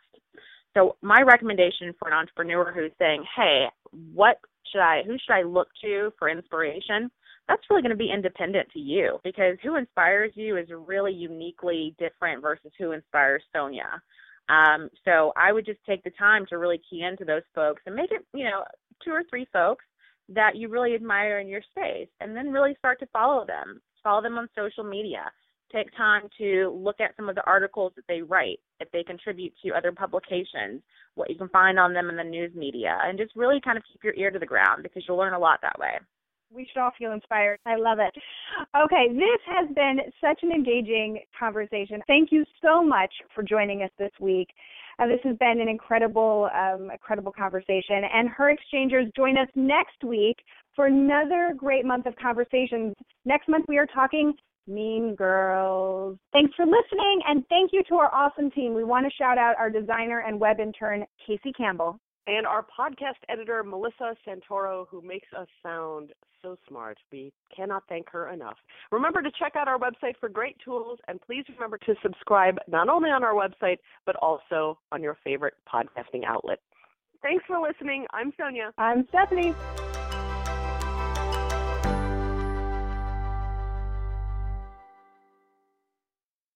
So 0.73 0.97
my 1.01 1.21
recommendation 1.21 1.93
for 1.97 2.09
an 2.09 2.13
entrepreneur 2.13 2.71
who's 2.71 2.91
saying, 2.99 3.23
"Hey, 3.35 3.67
what 4.13 4.39
should 4.71 4.81
I 4.81 5.03
who 5.03 5.17
should 5.17 5.33
I 5.33 5.43
look 5.43 5.69
to 5.81 6.11
for 6.19 6.29
inspiration?" 6.29 7.09
That's 7.47 7.61
really 7.69 7.81
going 7.81 7.91
to 7.91 7.95
be 7.95 8.11
independent 8.11 8.69
to 8.71 8.79
you 8.79 9.19
because 9.23 9.57
who 9.61 9.75
inspires 9.75 10.31
you 10.35 10.57
is 10.57 10.67
really 10.69 11.13
uniquely 11.13 11.95
different 11.99 12.41
versus 12.41 12.71
who 12.77 12.91
inspires 12.91 13.43
Sonia. 13.53 14.01
Um, 14.47 14.89
so 15.03 15.33
I 15.35 15.51
would 15.51 15.65
just 15.65 15.79
take 15.87 16.03
the 16.03 16.11
time 16.11 16.45
to 16.49 16.57
really 16.57 16.79
key 16.89 17.01
into 17.01 17.25
those 17.25 17.41
folks 17.53 17.81
and 17.85 17.95
make 17.95 18.11
it, 18.11 18.23
you 18.33 18.43
know, 18.43 18.63
two 19.03 19.11
or 19.11 19.23
three 19.29 19.47
folks 19.51 19.83
that 20.29 20.55
you 20.55 20.69
really 20.69 20.95
admire 20.95 21.39
in 21.39 21.47
your 21.47 21.61
space 21.71 22.09
and 22.19 22.35
then 22.35 22.51
really 22.51 22.75
start 22.77 22.99
to 22.99 23.07
follow 23.07 23.45
them. 23.45 23.81
Follow 24.03 24.21
them 24.21 24.37
on 24.37 24.47
social 24.55 24.83
media. 24.83 25.31
take 25.71 25.95
time 25.97 26.23
to 26.37 26.69
look 26.75 26.99
at 26.99 27.15
some 27.15 27.27
of 27.27 27.35
the 27.35 27.45
articles 27.45 27.91
that 27.95 28.05
they 28.07 28.21
write, 28.21 28.59
if 28.79 28.89
they 28.91 29.03
contribute 29.03 29.53
to 29.63 29.73
other 29.73 29.91
publications, 29.91 30.81
what 31.15 31.29
you 31.29 31.37
can 31.37 31.49
find 31.49 31.79
on 31.79 31.93
them 31.93 32.09
in 32.09 32.15
the 32.15 32.23
news 32.23 32.53
media, 32.55 32.97
and 33.03 33.17
just 33.17 33.35
really 33.35 33.59
kind 33.61 33.77
of 33.77 33.83
keep 33.91 34.03
your 34.03 34.13
ear 34.13 34.31
to 34.31 34.39
the 34.39 34.45
ground 34.45 34.83
because 34.83 35.03
you'll 35.07 35.17
learn 35.17 35.33
a 35.33 35.39
lot 35.39 35.59
that 35.61 35.77
way. 35.79 35.97
We 36.53 36.67
should 36.71 36.79
all 36.79 36.91
feel 36.97 37.11
inspired. 37.11 37.59
I 37.65 37.75
love 37.75 37.99
it. 37.99 38.13
Okay, 38.75 39.07
this 39.09 39.41
has 39.45 39.67
been 39.75 39.99
such 40.21 40.39
an 40.43 40.51
engaging 40.51 41.19
conversation. 41.37 42.01
Thank 42.07 42.31
you 42.31 42.45
so 42.61 42.83
much 42.83 43.13
for 43.33 43.43
joining 43.43 43.83
us 43.83 43.91
this 43.97 44.11
week. 44.19 44.49
Uh, 44.97 45.07
this 45.07 45.19
has 45.23 45.35
been 45.37 45.59
an 45.59 45.67
incredible, 45.67 46.49
um, 46.55 46.89
incredible 46.91 47.31
conversation. 47.31 48.03
And 48.13 48.29
her 48.29 48.49
exchangers 48.49 49.07
join 49.15 49.37
us 49.37 49.49
next 49.55 50.03
week 50.03 50.37
for 50.75 50.85
another 50.85 51.53
great 51.57 51.85
month 51.85 52.05
of 52.05 52.15
conversations. 52.15 52.93
Next 53.25 53.49
month 53.49 53.65
we 53.67 53.77
are 53.77 53.87
talking 53.87 54.33
Mean 54.67 55.15
Girls. 55.15 56.17
Thanks 56.33 56.53
for 56.55 56.65
listening, 56.65 57.21
and 57.27 57.45
thank 57.49 57.71
you 57.71 57.83
to 57.89 57.95
our 57.95 58.13
awesome 58.13 58.49
team. 58.51 58.73
We 58.73 58.83
want 58.83 59.05
to 59.05 59.11
shout 59.15 59.37
out 59.37 59.55
our 59.57 59.69
designer 59.69 60.23
and 60.25 60.39
web 60.39 60.59
intern, 60.59 61.05
Casey 61.25 61.51
Campbell. 61.53 61.99
And 62.27 62.47
our 62.47 62.63
podcast 62.63 63.21
editor, 63.29 63.63
Melissa 63.63 64.15
Santoro, 64.27 64.87
who 64.89 65.01
makes 65.01 65.27
us 65.37 65.47
sound 65.61 66.11
so 66.41 66.57
smart. 66.67 66.97
We 67.11 67.31
cannot 67.55 67.83
thank 67.87 68.09
her 68.09 68.29
enough. 68.29 68.57
Remember 68.91 69.21
to 69.21 69.31
check 69.37 69.55
out 69.55 69.67
our 69.67 69.77
website 69.77 70.17
for 70.19 70.29
great 70.29 70.55
tools, 70.63 70.99
and 71.07 71.21
please 71.21 71.43
remember 71.49 71.77
to 71.79 71.95
subscribe 72.01 72.57
not 72.67 72.89
only 72.89 73.09
on 73.09 73.23
our 73.23 73.33
website, 73.33 73.77
but 74.05 74.15
also 74.17 74.79
on 74.91 75.01
your 75.01 75.17
favorite 75.23 75.55
podcasting 75.71 76.23
outlet. 76.27 76.59
Thanks 77.21 77.43
for 77.47 77.59
listening. 77.59 78.05
I'm 78.11 78.31
Sonia. 78.37 78.71
I'm 78.77 79.07
Stephanie. 79.09 79.53